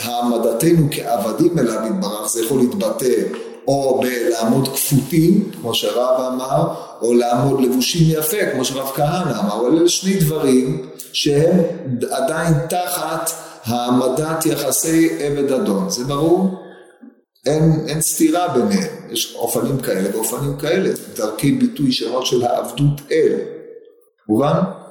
העמדתנו 0.00 0.88
כעבדים 0.90 1.58
אליו 1.58 1.80
יתברך 1.86 2.28
זה 2.28 2.44
יכול 2.44 2.60
להתבטא 2.60 3.22
או 3.66 4.00
בלעמוד 4.00 4.68
כפותים, 4.68 5.50
כמו 5.60 5.74
שרב 5.74 6.20
אמר, 6.20 6.74
או 7.02 7.14
לעמוד 7.14 7.60
לבושים 7.60 8.02
יפה, 8.10 8.36
כמו 8.52 8.64
שרב 8.64 8.90
כהנא 8.94 9.40
אמר, 9.40 9.60
אבל 9.60 9.78
אלה 9.78 9.88
שני 9.88 10.14
דברים 10.14 10.86
שהם 11.12 11.60
עדיין 12.10 12.54
תחת 12.68 13.30
העמדת 13.64 14.46
יחסי 14.46 15.08
עבד 15.20 15.52
אדון, 15.52 15.90
זה 15.90 16.04
ברור? 16.04 16.50
אין, 17.46 17.84
אין 17.88 18.00
סתירה 18.00 18.48
ביניהם, 18.48 18.92
יש 19.10 19.34
אופנים 19.34 19.78
כאלה 19.78 20.16
ואופנים 20.16 20.56
כאלה, 20.56 20.90
דרכי 21.16 21.52
ביטוי 21.52 21.92
שונות 21.92 22.26
של 22.26 22.44
העבדות 22.44 23.00
אל, 23.12 23.32
מובן? 24.28 24.83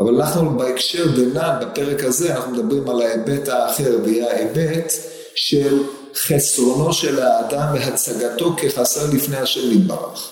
אבל 0.00 0.14
אנחנו 0.14 0.58
בהקשר 0.58 1.06
דנן, 1.16 1.58
בפרק 1.60 2.04
הזה, 2.04 2.34
אנחנו 2.36 2.52
מדברים 2.52 2.88
על 2.88 3.02
ההיבט 3.02 3.48
האחר, 3.48 3.98
ויהיה 4.04 4.32
ההיבט 4.32 4.92
של 5.34 5.82
חסרונו 6.14 6.92
של 6.92 7.22
האדם 7.22 7.66
והצגתו 7.74 8.56
כחסר 8.56 9.00
לפני 9.14 9.36
השם 9.36 9.72
יתברך. 9.72 10.30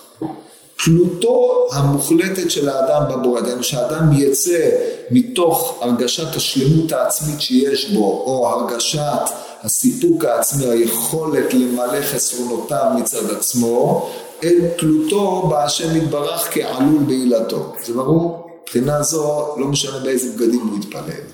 תלותו 0.85 1.69
המוחלטת 1.73 2.51
של 2.51 2.69
האדם 2.69 3.03
בבורא, 3.11 3.41
דהיינו 3.41 3.63
שהאדם 3.63 4.13
יצא 4.13 4.71
מתוך 5.11 5.79
הרגשת 5.81 6.37
השלמות 6.37 6.93
העצמית 6.93 7.41
שיש 7.41 7.91
בו, 7.91 8.23
או 8.27 8.49
הרגשת 8.49 9.31
הסיפוק 9.63 10.25
העצמי, 10.25 10.67
היכולת 10.67 11.55
למלא 11.55 12.03
חסרונותיו 12.03 12.85
מצד 12.97 13.31
עצמו, 13.31 14.11
אל 14.45 14.59
תלותו 14.79 15.47
בהשם 15.51 15.97
יתברך 15.97 16.49
כעלול 16.51 17.03
בעילתו. 17.07 17.73
זה 17.85 17.95
ברור? 17.95 18.42
מבחינה 18.75 19.03
זו, 19.03 19.55
לא 19.59 19.67
משנה 19.67 19.99
באיזה 19.99 20.37
בגדים 20.37 20.61
הוא 20.61 20.79
יתפלל. 20.79 21.25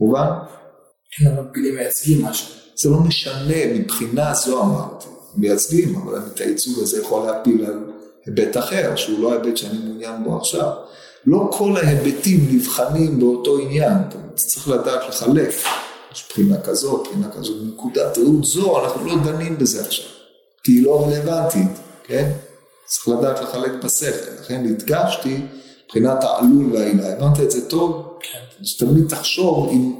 מובן? 0.00 0.26
כן, 1.10 1.26
אבל 1.26 1.46
בגדים 1.50 1.74
מייצגים 1.74 2.24
משהו. 2.24 2.46
זה 2.76 2.90
לא 2.90 3.00
משנה, 3.00 3.66
מבחינה 3.74 4.34
זו 4.34 4.62
אמרתי. 4.62 5.06
מייצגים, 5.36 5.96
אבל 5.96 6.18
את 6.18 6.40
הייצוג 6.40 6.78
הזה 6.82 7.00
יכול 7.02 7.26
להפיל 7.26 7.64
על 7.64 7.78
היבט 8.26 8.56
אחר, 8.56 8.96
שהוא 8.96 9.20
לא 9.20 9.32
ההיבט 9.32 9.56
שאני 9.56 9.78
מעוניין 9.78 10.24
בו 10.24 10.36
עכשיו. 10.36 10.70
לא 11.26 11.50
כל 11.52 11.76
ההיבטים 11.76 12.48
נבחנים 12.50 13.18
באותו 13.20 13.58
עניין, 13.58 13.92
אתה 14.08 14.18
צריך 14.34 14.68
לדעת 14.68 15.08
לחלק. 15.08 15.54
יש 16.12 16.24
בחינה 16.30 16.60
כזאת, 16.60 17.06
בחינה 17.08 17.30
כזאת, 17.30 17.62
בנקודת 17.62 18.18
ראות 18.18 18.44
זו, 18.44 18.84
אנחנו 18.84 19.06
לא 19.06 19.14
דנים 19.24 19.58
בזה 19.58 19.80
עכשיו. 19.80 20.10
כי 20.64 20.72
היא 20.72 20.84
לא 20.84 21.06
רלוונטית, 21.06 21.78
כן? 22.04 22.30
צריך 22.86 23.08
לדעת 23.08 23.40
לחלק 23.40 23.72
בשכל, 23.84 24.30
לכן 24.40 24.66
הדגשתי 24.70 25.40
מבחינת 25.90 26.24
העלול 26.24 26.72
והעילה. 26.72 27.12
הבנת 27.12 27.40
את 27.40 27.50
זה 27.50 27.68
טוב? 27.68 28.18
כן. 28.20 28.38
אז 28.60 28.76
תמיד 28.78 29.08
תחשוב 29.08 29.68
אם 29.72 29.92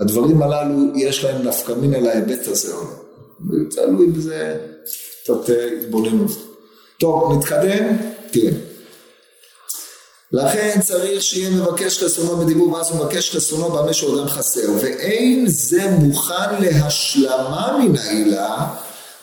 הדברים 0.00 0.42
הללו 0.42 0.96
יש 0.96 1.24
להם 1.24 1.48
נפקא 1.48 1.72
מינא 1.72 1.96
להיבט 1.96 2.48
הזה 2.48 2.74
או 2.74 2.80
לא. 2.80 3.70
תלוי 3.70 4.06
בזה 4.06 4.56
קצת 5.22 5.50
אה, 5.50 5.68
התבוננות. 5.82 6.30
טוב, 7.00 7.32
נתקדם? 7.38 7.96
כן. 8.32 8.54
לכן 10.32 10.80
צריך 10.80 11.22
שיהיה 11.22 11.50
מבקש 11.50 12.02
חסרונו 12.04 12.44
בדיבור 12.44 12.72
ואז 12.72 12.90
הוא 12.90 13.04
מבקש 13.04 13.36
חסרונו 13.36 13.70
במה 13.70 13.92
שהוא 13.92 14.18
אדם 14.18 14.28
חסר 14.28 14.70
ואין 14.82 15.44
זה 15.48 15.90
מוכן 15.90 16.62
להשלמה 16.62 17.78
מן 17.78 17.96
העילה 17.96 18.66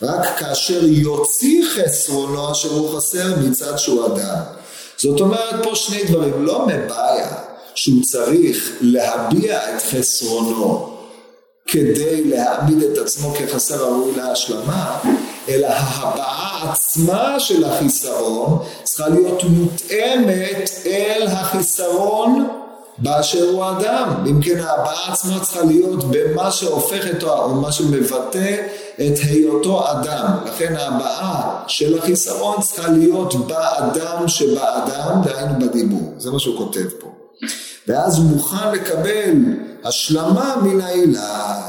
רק 0.02 0.38
כאשר 0.38 0.84
יוציא 0.84 1.64
חסרונו 1.74 2.52
אשר 2.52 2.70
הוא 2.70 2.96
חסר 2.96 3.36
מצד 3.40 3.78
שהוא 3.78 4.06
אדם. 4.06 4.57
זאת 4.98 5.20
אומרת 5.20 5.64
פה 5.64 5.74
שני 5.74 6.04
דברים, 6.04 6.46
לא 6.46 6.66
מבעיה 6.66 7.28
שהוא 7.74 8.02
צריך 8.02 8.72
להביע 8.80 9.76
את 9.76 9.82
חסרונו 9.82 10.94
כדי 11.66 12.24
להעמיד 12.24 12.82
את 12.82 12.98
עצמו 12.98 13.34
כחסר 13.34 13.84
הראוי 13.84 14.16
להשלמה, 14.16 14.98
אלא 15.48 15.66
ההבעה 15.66 16.72
עצמה 16.72 17.40
של 17.40 17.64
החיסרון 17.64 18.58
צריכה 18.82 19.08
להיות 19.08 19.44
מותאמת 19.44 20.70
אל 20.86 21.26
החיסרון 21.26 22.48
באשר 22.98 23.44
הוא 23.44 23.64
אדם. 23.70 24.24
אם 24.26 24.40
כן 24.42 24.60
ההבעה 24.60 25.12
עצמה 25.12 25.40
צריכה 25.40 25.64
להיות 25.64 26.04
במה 26.10 26.50
שהופך 26.50 27.04
אותו, 27.14 27.38
או 27.42 27.54
מה 27.54 27.72
שמבטא 27.72 28.56
את 28.94 29.18
היותו 29.22 29.90
אדם. 29.90 30.36
לכן 30.46 30.76
ההבעה 30.76 31.64
של 31.66 31.98
החיסרון 31.98 32.60
צריכה 32.60 32.88
להיות 32.90 33.34
באדם 33.46 34.28
שבאדם, 34.28 35.22
דהיינו 35.24 35.54
בדיבור. 35.58 36.14
זה 36.18 36.30
מה 36.30 36.38
שהוא 36.38 36.58
כותב 36.58 36.86
פה. 37.00 37.08
ואז 37.88 38.18
הוא 38.18 38.24
מוכן 38.24 38.72
לקבל 38.72 39.34
השלמה 39.84 40.56
מן 40.62 40.80
העילה. 40.80 41.62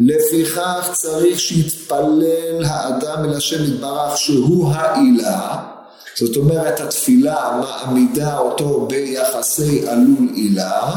לפיכך 0.00 0.90
צריך 0.92 1.40
שיתפלל 1.40 2.64
האדם 2.64 3.24
אל 3.24 3.36
השם 3.36 3.64
יתברך 3.64 4.16
שהוא 4.18 4.72
העילה. 4.74 5.73
זאת 6.18 6.36
אומרת 6.36 6.80
התפילה 6.80 7.60
מעמידה 7.60 8.38
אותו 8.38 8.86
ביחסי 8.90 9.88
עלול 9.88 10.28
עילה 10.34 10.90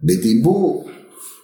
בדיבור. 0.00 0.88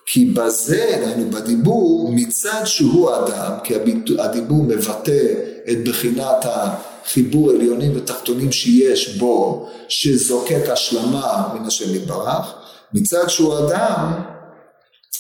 כי 0.07 0.25
בזה, 0.25 0.99
דהיינו 1.01 1.31
בדיבור, 1.31 2.11
מצד 2.13 2.63
שהוא 2.65 3.11
אדם, 3.17 3.53
כי 3.65 3.75
הדיבור 4.19 4.65
מבטא 4.65 5.25
את 5.71 5.89
בחינת 5.89 6.45
החיבור 6.45 7.51
עליונים 7.51 7.93
ותחתונים 7.97 8.53
שיש 8.53 9.17
בו, 9.17 9.69
שזוקק 9.89 10.69
השלמה 10.69 11.49
מן 11.55 11.67
השם 11.67 11.95
יתברך, 11.95 12.55
מצד 12.95 13.29
שהוא 13.29 13.59
אדם, 13.59 14.13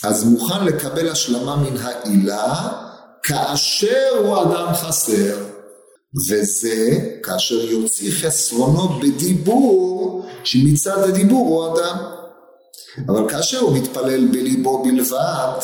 אז 0.04 0.24
מוכן 0.24 0.64
לקבל 0.64 1.08
השלמה 1.08 1.56
מן 1.56 1.76
העילה, 1.76 2.68
כאשר 3.22 4.08
הוא 4.24 4.42
אדם 4.42 4.74
חסר. 4.74 5.51
וזה 6.28 6.98
כאשר 7.22 7.70
יוציא 7.70 8.12
חסרונו 8.12 9.00
בדיבור, 9.00 10.24
שמצד 10.44 10.98
הדיבור 10.98 11.48
הוא 11.48 11.74
אדם. 11.74 11.96
אבל 13.08 13.28
כאשר 13.28 13.60
הוא 13.60 13.76
מתפלל 13.78 14.26
בליבו 14.26 14.82
בלבד, 14.82 15.58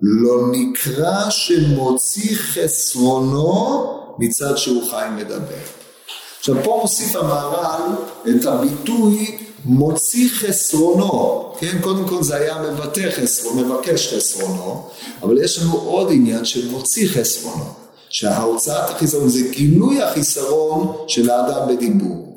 לא 0.00 0.52
נקרא 0.52 1.30
שמוציא 1.30 2.36
חסרונו 2.36 3.84
מצד 4.18 4.56
שהוא 4.56 4.90
חי 4.90 5.06
מדבר. 5.16 5.62
עכשיו 6.38 6.54
פה 6.64 6.78
מוסיף 6.82 7.16
המהר"ל 7.16 7.92
את 8.30 8.46
הביטוי 8.46 9.38
מוציא 9.64 10.28
חסרונו, 10.34 11.52
כן? 11.58 11.78
קודם 11.80 12.08
כל 12.08 12.22
זה 12.22 12.36
היה 12.36 12.62
מבטא 12.62 13.10
חסרונו, 13.10 13.64
מבקש 13.64 14.14
חסרונו, 14.14 14.88
אבל 15.22 15.44
יש 15.44 15.58
לנו 15.58 15.72
עוד 15.72 16.08
עניין 16.10 16.44
של 16.44 16.70
מוציא 16.70 17.08
חסרונו, 17.08 17.64
שההוצאת 18.10 18.90
החיסרון 18.90 19.28
זה 19.28 19.40
גילוי 19.50 20.02
החיסרון 20.02 20.96
של 21.08 21.30
האדם 21.30 21.68
בדיבור. 21.68 22.28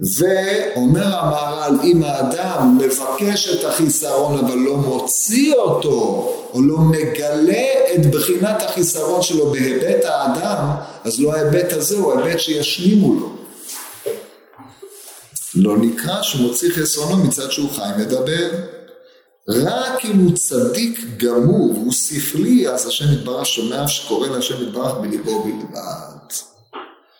ואומר 0.00 1.18
המהר"ל, 1.18 1.78
אם 1.84 2.02
האדם 2.02 2.78
מבקש 2.80 3.48
את 3.48 3.64
החיסרון 3.64 4.38
אבל 4.38 4.58
לא 4.58 4.76
מוציא 4.76 5.54
אותו, 5.54 6.32
או 6.52 6.62
לא 6.62 6.78
מגלה 6.78 7.68
את 7.94 8.06
בחינת 8.06 8.62
החיסרון 8.62 9.22
שלו 9.22 9.50
בהיבט 9.50 10.04
האדם, 10.04 10.70
אז 11.04 11.20
לא 11.20 11.34
ההיבט 11.34 11.72
הזה 11.72 11.96
הוא 11.96 12.12
ההיבט 12.12 12.40
שישלימו 12.40 13.14
לו. 13.14 13.32
לא 15.54 15.76
נקרא 15.76 16.22
שמוציא 16.22 16.70
חסרונו 16.70 17.24
מצד 17.24 17.50
שהוא 17.50 17.70
חי 17.70 17.90
מדבר. 17.98 18.50
רק 19.50 20.04
אם 20.04 20.18
הוא 20.18 20.36
צדיק 20.36 21.00
גמור 21.16 21.70
והוא 21.70 21.92
שכלי, 21.92 22.68
אז 22.68 22.86
השם 22.86 23.12
יתברך 23.12 23.46
שומע 23.46 23.88
שקורא 23.88 24.28
להשם 24.28 24.62
יתברך 24.62 24.94
בליבו 24.94 25.44
בלבד. 25.44 26.34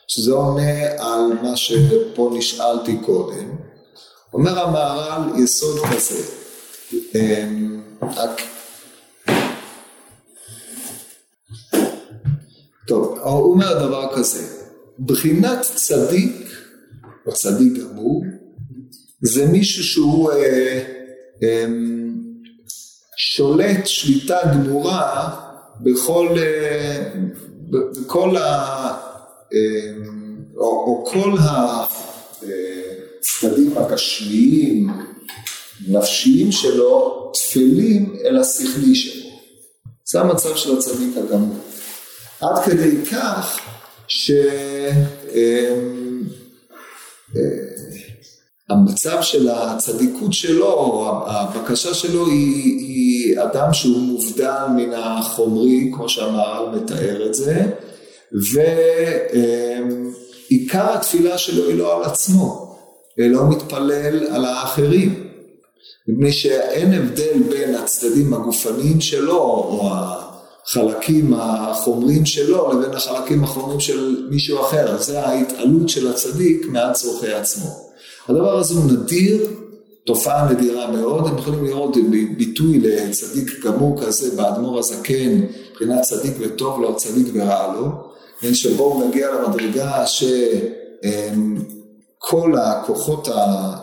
שזה 0.09 0.33
עונה 0.33 0.91
על 0.99 1.33
מה 1.43 1.57
שפה 1.57 2.31
נשאלתי 2.35 2.99
קודם. 3.07 3.57
אומר 4.33 4.59
המהר"ל 4.59 5.43
יסוד 5.43 5.81
כזה, 5.95 6.25
אמ, 7.15 7.83
רק... 8.03 8.41
טוב, 12.87 13.19
הוא 13.19 13.53
אומר 13.53 13.87
דבר 13.87 14.17
כזה, 14.17 14.47
בחינת 14.99 15.61
צדיק, 15.63 16.51
או 17.27 17.33
צדיק 17.33 17.73
גמור, 17.73 18.25
זה 19.23 19.47
מישהו 19.47 19.85
שהוא 19.85 20.33
אה, 20.33 20.83
אה, 21.43 21.67
שולט 23.23 23.87
שליטה 23.87 24.39
גמורה 24.53 25.31
בכל, 25.81 26.29
אה, 26.39 27.11
בכל 27.71 28.37
ה... 28.37 28.95
אמ, 29.53 30.37
או, 30.57 30.67
או 30.67 31.05
כל 31.07 31.35
הצדדים 33.21 33.79
הגשמיים, 33.79 34.91
נפשיים 35.89 36.53
שלו, 36.53 37.33
טפלים 37.35 38.17
אל 38.25 38.37
השכלי 38.37 38.95
שלו. 38.95 39.31
זה 40.05 40.21
המצב 40.21 40.57
של 40.57 40.79
הצדיק 40.79 41.17
הגמור. 41.17 41.57
עד 42.41 42.65
כדי 42.65 43.07
כך 43.07 43.61
שהמצב 44.09 45.31
אמ, 48.71 49.23
של 49.23 49.49
הצדיקות 49.49 50.33
שלו, 50.33 51.05
הבקשה 51.27 51.95
שלו 51.95 52.27
היא, 52.27 52.79
היא 52.79 53.43
אדם 53.43 53.73
שהוא 53.73 53.99
מובדל 53.99 54.67
מן 54.77 54.93
החומרי, 54.93 55.91
כמו 55.95 56.09
שהמהר"ל 56.09 56.77
מתאר 56.77 57.27
את 57.27 57.35
זה, 57.35 57.67
ועיקר 60.51 60.95
התפילה 60.95 61.39
שלו 61.39 61.69
היא 61.69 61.79
לא 61.79 61.97
על 61.97 62.03
עצמו, 62.03 62.77
אלא 63.19 63.39
הוא 63.39 63.49
מתפלל 63.49 64.27
על 64.31 64.45
האחרים. 64.45 65.27
מפני 66.09 66.33
שאין 66.33 66.95
הבדל 66.95 67.43
בין 67.51 67.75
הצדדים 67.75 68.35
הגופניים 68.35 69.01
שלו, 69.01 69.39
או 69.39 69.91
החלקים 69.93 71.35
החומריים 71.37 72.27
שלו, 72.27 72.73
לבין 72.73 72.95
החלקים 72.97 73.45
החומריים 73.45 73.81
של 73.81 74.27
מישהו 74.31 74.61
אחר. 74.61 74.97
זה 74.99 75.21
ההתעלות 75.27 75.89
של 75.89 76.11
הצדיק 76.11 76.67
מעט 76.69 76.93
צורכי 76.93 77.33
עצמו. 77.33 77.90
הדבר 78.31 78.59
הזה 78.59 78.75
הוא 78.75 78.85
נדיר, 78.93 79.47
תופעה 80.07 80.53
נדירה 80.53 80.91
מאוד, 80.91 81.27
הם 81.27 81.39
יכולים 81.39 81.65
לראות 81.65 81.97
ביטוי 82.37 82.79
לצדיק 82.79 83.65
גמור 83.65 84.03
כזה 84.03 84.37
באדמו"ר 84.37 84.79
הזקן, 84.79 85.41
מבחינת 85.71 86.03
צדיק 86.03 86.37
וטוב 86.41 86.81
לו, 86.81 86.97
צדיק 86.97 87.27
ורע 87.35 87.75
לו. 87.75 87.89
כן, 88.41 88.55
שבואו 88.55 89.09
נגיע 89.09 89.29
למדרגה 89.35 90.05
שכל 90.07 91.09
הכוחות, 92.59 93.29
ה... 93.29 93.75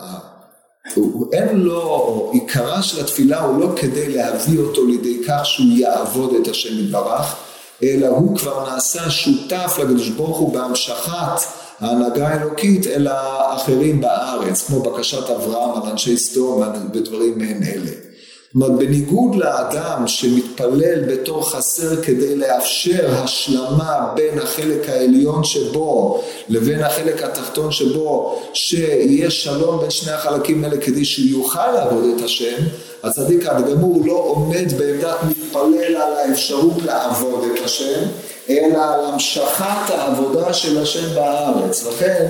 אין 1.32 1.56
לו, 1.56 2.30
עיקרה 2.32 2.82
של 2.82 3.00
התפילה 3.00 3.40
הוא 3.40 3.60
לא 3.60 3.72
כדי 3.76 4.08
להביא 4.08 4.58
אותו 4.58 4.86
לידי 4.86 5.22
כך 5.28 5.46
שהוא 5.46 5.66
יעבוד 5.76 6.34
את 6.42 6.48
השם 6.48 6.84
יתברך, 6.84 7.36
אלא 7.82 8.06
הוא 8.06 8.36
כבר 8.38 8.70
נעשה 8.70 9.10
שותף 9.10 9.78
לקדוש 9.78 10.08
ברוך 10.08 10.38
הוא 10.38 10.54
בהמשכת 10.54 11.42
ההנהגה 11.80 12.28
האלוקית 12.28 12.86
אל 12.86 13.06
האחרים 13.06 14.00
בארץ, 14.00 14.66
כמו 14.66 14.80
בקשת 14.82 15.30
אברהם 15.30 15.82
על 15.82 15.90
אנשי 15.90 16.16
סדום 16.16 16.62
ודברים 16.94 17.38
מעין 17.38 17.62
אלה. 17.62 18.07
כלומר, 18.52 18.68
בניגוד 18.68 19.34
לאדם 19.34 20.08
שמתפלל 20.08 21.00
בתור 21.00 21.50
חסר 21.50 22.02
כדי 22.02 22.36
לאפשר 22.36 23.08
השלמה 23.10 24.12
בין 24.14 24.38
החלק 24.38 24.88
העליון 24.88 25.44
שבו 25.44 26.22
לבין 26.48 26.82
החלק 26.82 27.22
התחתון 27.22 27.72
שבו, 27.72 28.42
שיהיה 28.52 29.30
שלום 29.30 29.80
בין 29.80 29.90
שני 29.90 30.12
החלקים 30.12 30.64
האלה 30.64 30.76
כדי 30.76 31.04
שהוא 31.04 31.40
יוכל 31.40 31.72
לעבוד 31.72 32.04
את 32.16 32.24
השם, 32.24 32.56
הצדיק 33.02 33.46
הגמור 33.46 34.02
לא 34.06 34.12
עומד 34.12 34.72
בעמדת 34.78 35.16
מתפלל 35.28 35.96
על 35.96 36.12
האפשרות 36.12 36.82
לעבוד 36.84 37.44
את 37.54 37.64
השם, 37.64 38.00
אלא 38.48 38.78
על 38.78 39.04
המשכת 39.04 39.90
העבודה 39.90 40.52
של 40.52 40.78
השם 40.78 41.14
בארץ. 41.14 41.86
לכן, 41.86 42.26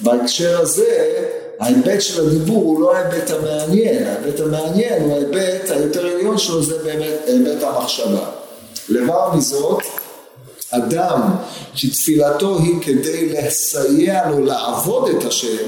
בהקשר 0.00 0.60
הזה, 0.60 1.14
ההיבט 1.60 2.00
של 2.00 2.26
הדיבור 2.26 2.64
הוא 2.64 2.80
לא 2.80 2.96
ההיבט 2.96 3.30
המעניין, 3.30 4.06
ההיבט 4.06 4.40
המעניין 4.40 5.02
הוא 5.02 5.12
ההיבט 5.12 5.70
היותר 5.70 6.06
עליון 6.06 6.38
שלו, 6.38 6.62
זה 6.62 6.78
באמת 6.84 7.20
היבט 7.26 7.62
המחשבה. 7.62 8.30
לבד 8.88 9.28
מזאת, 9.34 9.82
אדם 10.70 11.20
שתפילתו 11.74 12.58
היא 12.58 12.74
כדי 12.82 13.32
לסייע 13.32 14.30
לו 14.30 14.44
לעבוד 14.44 15.08
את 15.08 15.24
השם, 15.24 15.66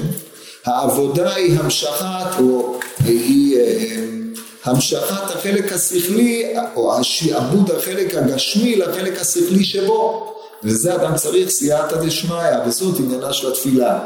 העבודה 0.65 1.35
היא 1.35 1.59
המשכת, 1.59 2.39
או 2.39 2.75
היא 3.05 3.57
אה, 3.57 3.95
המשכת 4.63 5.35
החלק 5.35 5.73
השכלי, 5.73 6.53
או 6.75 6.99
השעבוד 6.99 7.71
החלק 7.71 8.15
הגשמי 8.15 8.75
לחלק 8.75 9.21
השכלי 9.21 9.63
שבו. 9.63 10.27
וזה 10.63 10.95
אדם 10.95 11.15
צריך 11.15 11.49
סייעתא 11.49 11.95
דשמיא, 11.95 12.67
וזאת 12.67 12.99
עניינה 12.99 13.33
של 13.33 13.51
התפילה. 13.51 13.99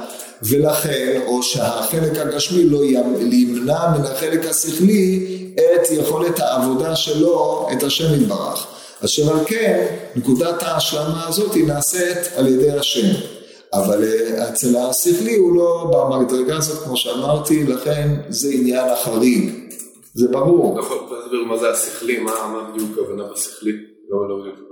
ולכן, 0.44 1.22
או 1.26 1.44
שהחלק 1.44 2.18
הגשמי 2.18 2.64
לא 2.64 2.84
ימנע 3.32 3.98
מן 3.98 4.06
החלק 4.06 4.46
השכלי 4.46 5.26
את 5.54 5.92
יכולת 5.92 6.40
העבודה 6.40 6.96
שלו, 6.96 7.68
את 7.74 7.84
השם 7.84 8.22
יתברך. 8.22 8.68
אשר 9.06 9.34
על 9.34 9.46
כן, 9.46 9.86
נקודת 10.16 10.64
ההשלמה 10.64 11.28
הזאת 11.28 11.54
היא 11.54 11.68
נעשית 11.68 12.18
על 12.36 12.48
ידי 12.48 12.72
השם. 12.72 13.08
אבל 13.74 14.04
אה, 14.04 14.50
אצל 14.50 14.78
השכלי 14.78 15.36
הוא 15.36 15.56
לא 15.56 15.92
במדרגה 15.94 16.58
הזאת, 16.58 16.84
כמו 16.84 16.98
שאמרתי, 16.98 17.64
לכן 17.64 18.10
זה 18.30 18.48
עניין 18.52 18.90
החריג. 18.90 19.52
זה 20.14 20.28
ברור. 20.28 20.80
אתה 20.80 20.86
יכול 20.86 20.98
להסביר 20.98 21.44
מה 21.44 21.58
זה 21.58 21.70
השכלי, 21.70 22.20
מה 22.20 22.32
בדיוק 22.74 22.90
הכוונה 22.94 23.24
בשכלי? 23.34 23.72
לא, 24.10 24.30
לא 24.30 24.36
בדיוק. 24.40 24.65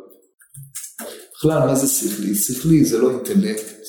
בכלל, 1.43 1.67
מה 1.67 1.75
זה 1.75 1.87
שכלי? 1.87 2.35
שכלי 2.35 2.85
זה 2.85 2.97
לא 2.97 3.11
אינטלקט. 3.11 3.83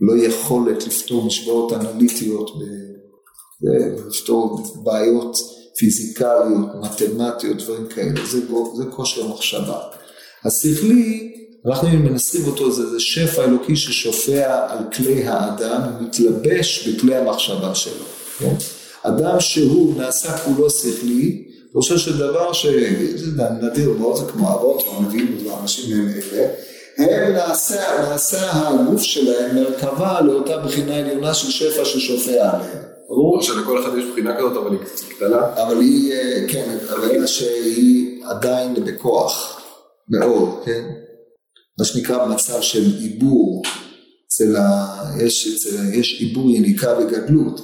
לא 0.00 0.16
יכולת 0.16 0.86
לפתור 0.86 1.26
משוואות 1.26 1.72
אנליטיות, 1.72 2.50
לפתור 4.08 4.62
בעיות 4.84 5.36
פיזיקליות, 5.76 6.68
מתמטיות, 6.80 7.56
דברים 7.56 7.86
כאלה, 7.86 8.26
זה, 8.26 8.40
זה 8.76 8.84
כושר 8.90 9.28
מחשבה. 9.28 9.80
השכלי, 10.44 11.34
אנחנו 11.66 11.88
מנסים 11.88 12.46
אותו, 12.46 12.72
זה, 12.72 12.90
זה 12.90 13.00
שפע 13.00 13.44
אלוקי 13.44 13.76
ששופע 13.76 14.72
על 14.72 14.84
כלי 14.96 15.24
האדם, 15.24 15.80
מתלבש 16.00 16.88
בכלי 16.88 17.16
המחשבה 17.16 17.74
שלו. 17.74 18.04
כן? 18.38 18.54
אדם 19.02 19.40
שהוא 19.40 19.98
נעשה 19.98 20.38
כולו 20.38 20.70
שכלי, 20.70 21.49
פירושו 21.72 21.98
של 21.98 22.18
דבר 22.18 22.52
שזה 22.52 23.42
נדיר 23.62 23.92
מאוד, 23.98 24.16
זה 24.16 24.32
כמו 24.32 24.54
אבות 24.54 24.82
או 24.86 24.96
הנביאים 24.96 25.46
ואנשים 25.46 25.96
מהם 25.96 26.08
אלה, 26.98 27.26
הם 27.26 27.32
נעשה, 27.32 28.08
נעשה 28.08 28.50
הגוף 28.52 29.02
שלהם 29.02 29.56
מרכבה 29.56 30.20
לאותה 30.20 30.58
בחינה 30.58 30.96
עליונה 30.96 31.34
של 31.34 31.50
שפע 31.50 31.84
ששופע 31.84 32.30
עליהם. 32.30 32.82
ברור 33.08 33.42
שלכל 33.42 33.82
אחד 33.82 33.98
יש 33.98 34.04
בחינה 34.12 34.36
כזאת, 34.36 34.56
אבל 34.56 34.72
היא 34.72 34.80
קטנה. 35.16 35.62
אבל 35.62 35.80
היא, 35.80 36.12
כן, 36.48 36.78
אבל 36.90 37.26
שהיא 37.26 38.24
עדיין 38.24 38.74
בכוח, 38.74 39.60
מאוד, 40.08 40.48
כן? 40.64 40.84
מה 41.78 41.84
שנקרא 41.84 42.26
מצב 42.26 42.60
של 42.60 42.84
עיבור, 42.98 43.62
אצל 44.26 44.56
ה... 44.56 44.96
יש, 45.20 45.56
אצל... 45.56 45.94
יש 45.94 46.20
עיבור 46.20 46.50
יניקה 46.50 46.98
וגדלות 46.98 47.60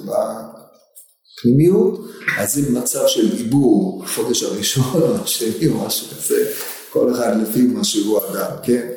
בפנימיות, 1.37 1.99
אז 2.37 2.53
זה 2.53 2.79
מצב 2.79 3.07
של 3.07 3.31
עיבור, 3.37 4.03
החודש 4.05 4.43
הראשון 4.43 5.01
או 5.01 5.15
השני 5.23 5.67
או 5.67 5.85
משהו 5.85 6.07
כזה, 6.07 6.51
כל 6.89 7.11
אחד 7.13 7.37
לפי 7.41 7.61
מה 7.61 7.83
שהוא 7.83 8.19
אדם, 8.31 8.51
כן? 8.63 8.87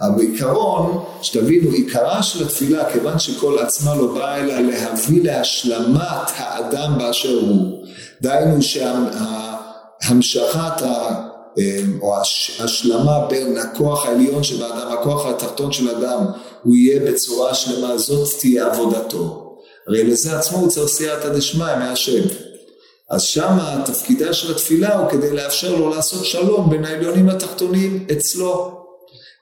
אבל 0.00 0.16
בעיקרון, 0.16 1.04
שתבינו, 1.22 1.70
עיקרה 1.70 2.22
של 2.22 2.44
התפילה, 2.44 2.92
כיוון 2.92 3.18
שכל 3.18 3.58
עצמה 3.58 3.94
לא 3.94 4.14
באה 4.14 4.36
אלא 4.40 4.60
להביא 4.60 5.22
להשלמת 5.22 6.30
האדם 6.36 6.98
באשר 6.98 7.40
הוא, 7.40 7.86
דהיינו 8.22 8.62
שהמשכת 10.02 10.82
או 12.00 12.16
השלמה 12.60 13.26
בין 13.28 13.58
הכוח 13.58 14.06
העליון 14.06 14.42
שבאדם, 14.42 14.92
הכוח 14.92 15.26
התחתון 15.26 15.72
של 15.72 15.96
אדם, 15.96 16.24
הוא 16.62 16.76
יהיה 16.76 17.00
בצורה 17.12 17.54
שלמה, 17.54 17.98
זאת 17.98 18.28
תהיה 18.40 18.66
עבודתו. 18.66 19.49
הרי 19.88 20.04
לזה 20.04 20.38
עצמו 20.38 20.58
הוא 20.58 20.68
צריך 20.68 20.88
סייעתא 20.88 21.28
דשמיא 21.28 21.76
מהשם. 21.76 22.22
אז 23.10 23.22
שמה 23.22 23.82
תפקידה 23.86 24.32
של 24.32 24.52
התפילה 24.52 24.98
הוא 24.98 25.10
כדי 25.10 25.30
לאפשר 25.30 25.74
לו 25.76 25.90
לעשות 25.90 26.24
שלום 26.24 26.70
בין 26.70 26.84
העליונים 26.84 27.28
לתחתונים 27.28 28.06
אצלו. 28.12 28.80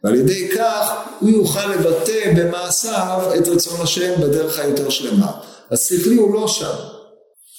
ועל 0.05 0.15
ידי 0.15 0.49
כך 0.49 0.93
הוא 1.21 1.31
יוכל 1.31 1.67
לבטא 1.67 2.33
במעשיו 2.37 3.31
את 3.39 3.49
רצון 3.49 3.81
השם 3.81 4.21
בדרך 4.21 4.59
היותר 4.59 4.89
שלמה. 4.89 5.33
השכלי 5.71 6.17
הוא 6.17 6.35
לא 6.35 6.49
שם. 6.49 6.75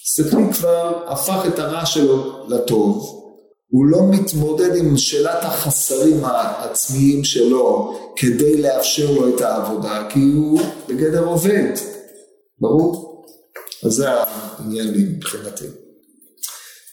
השכלי 0.06 0.54
כבר 0.54 1.04
הפך 1.08 1.44
את 1.48 1.60
הרע 1.60 1.86
שלו 1.86 2.46
לטוב. 2.48 3.16
הוא 3.72 3.86
לא 3.86 4.00
מתמודד 4.10 4.76
עם 4.76 4.98
שאלת 4.98 5.40
החסרים 5.42 6.26
העצמיים 6.26 7.24
שלו 7.24 7.98
כדי 8.16 8.62
לאפשר 8.62 9.12
לו 9.12 9.36
את 9.36 9.42
העבודה, 9.42 10.08
כי 10.10 10.20
הוא 10.20 10.62
בגדר 10.88 11.26
עובד. 11.26 11.72
ברור? 12.62 13.26
אז 13.86 13.92
זה 13.92 14.10
העניין 14.10 14.94
מבחינתי. 14.96 15.66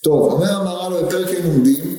טוב, 0.02 0.32
אומר 0.32 0.52
המהר"ל 0.52 1.02
בפרק 1.02 1.28
לומדים 1.44 1.96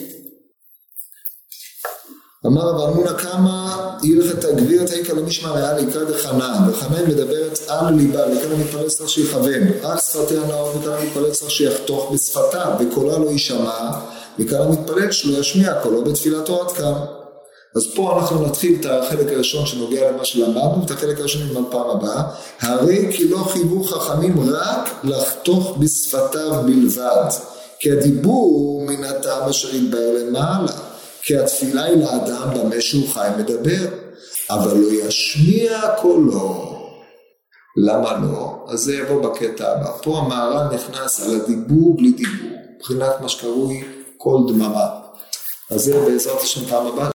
אמר 2.45 2.61
רב 2.61 2.89
אמונה 2.91 3.13
כמה 3.13 3.77
הלכת 4.03 4.45
גבירת 4.45 4.89
העיקר 4.89 5.13
למשמע 5.13 5.51
ריאלי 5.51 5.85
לקרא 5.85 6.03
דחנה, 6.03 6.67
היא 6.97 7.07
מדברת 7.07 7.59
על 7.67 7.93
ליבה, 7.93 8.19
וכאן 8.19 8.51
המתפלל 8.51 8.89
צריך 8.89 9.09
שיכוון, 9.09 9.61
רק 9.81 9.99
שפתיה 9.99 10.47
נאור 10.47 10.77
וכאן 10.77 10.91
המתפלל 10.91 11.31
צריך 11.31 11.51
שיחתוך 11.51 12.11
בשפתיו, 12.13 12.71
וקולה 12.79 13.17
לא 13.17 13.29
יישמע, 13.29 13.91
וכאן 14.39 14.61
המתפלל 14.61 15.11
שלא 15.11 15.37
ישמיע 15.37 15.81
קולו 15.83 16.03
בתפילתו 16.03 16.61
עד 16.61 16.71
כאן. 16.71 17.16
אז 17.77 17.87
פה 17.95 18.19
אנחנו 18.19 18.45
נתחיל 18.45 18.77
את 18.79 18.85
החלק 18.85 19.27
הראשון 19.33 19.65
שנוגע 19.65 20.11
למה 20.11 20.25
שלמדנו, 20.25 20.83
את 20.85 20.91
החלק 20.91 21.19
הראשון 21.19 21.41
עם 21.49 21.65
הפעם 21.65 21.89
הבאה. 21.89 22.23
הרי 22.61 23.13
כי 23.13 23.27
לא 23.27 23.37
חייבו 23.37 23.83
חכמים 23.83 24.49
רק 24.49 24.89
לחתוך 25.03 25.77
בשפתיו 25.77 26.63
בלבד, 26.65 27.29
כי 27.79 27.91
הדיבור 27.91 28.81
מן 28.87 29.03
הטעם 29.03 29.49
אשר 29.49 29.75
יתבהר 29.75 30.13
למעלה. 30.17 30.71
כי 31.21 31.37
התפילה 31.37 31.83
היא 31.83 31.97
לאדם 31.97 32.49
במה 32.55 32.81
שהוא 32.81 33.07
חי 33.13 33.27
מדבר, 33.37 33.85
אבל 34.49 34.77
לא 34.77 34.87
ישמיע 34.91 35.81
קולו. 36.01 36.77
למה 37.77 38.17
לא? 38.17 38.65
אז 38.67 38.79
זה 38.79 38.95
יבוא 38.95 39.21
בקטע 39.21 39.71
הבא. 39.71 39.91
פה 40.03 40.17
המהר"ל 40.17 40.75
נכנס 40.75 41.19
על 41.19 41.35
הדיבור 41.35 41.97
בלי 41.97 42.11
דיבור, 42.11 42.57
מבחינת 42.77 43.21
מה 43.21 43.29
שקרוי 43.29 43.83
קול 44.17 44.41
דממה. 44.47 44.89
אז 45.71 45.81
זה 45.81 45.99
בעזרת 45.99 46.41
השם 46.41 46.65
פעם 46.65 46.87
הבאה. 46.87 47.05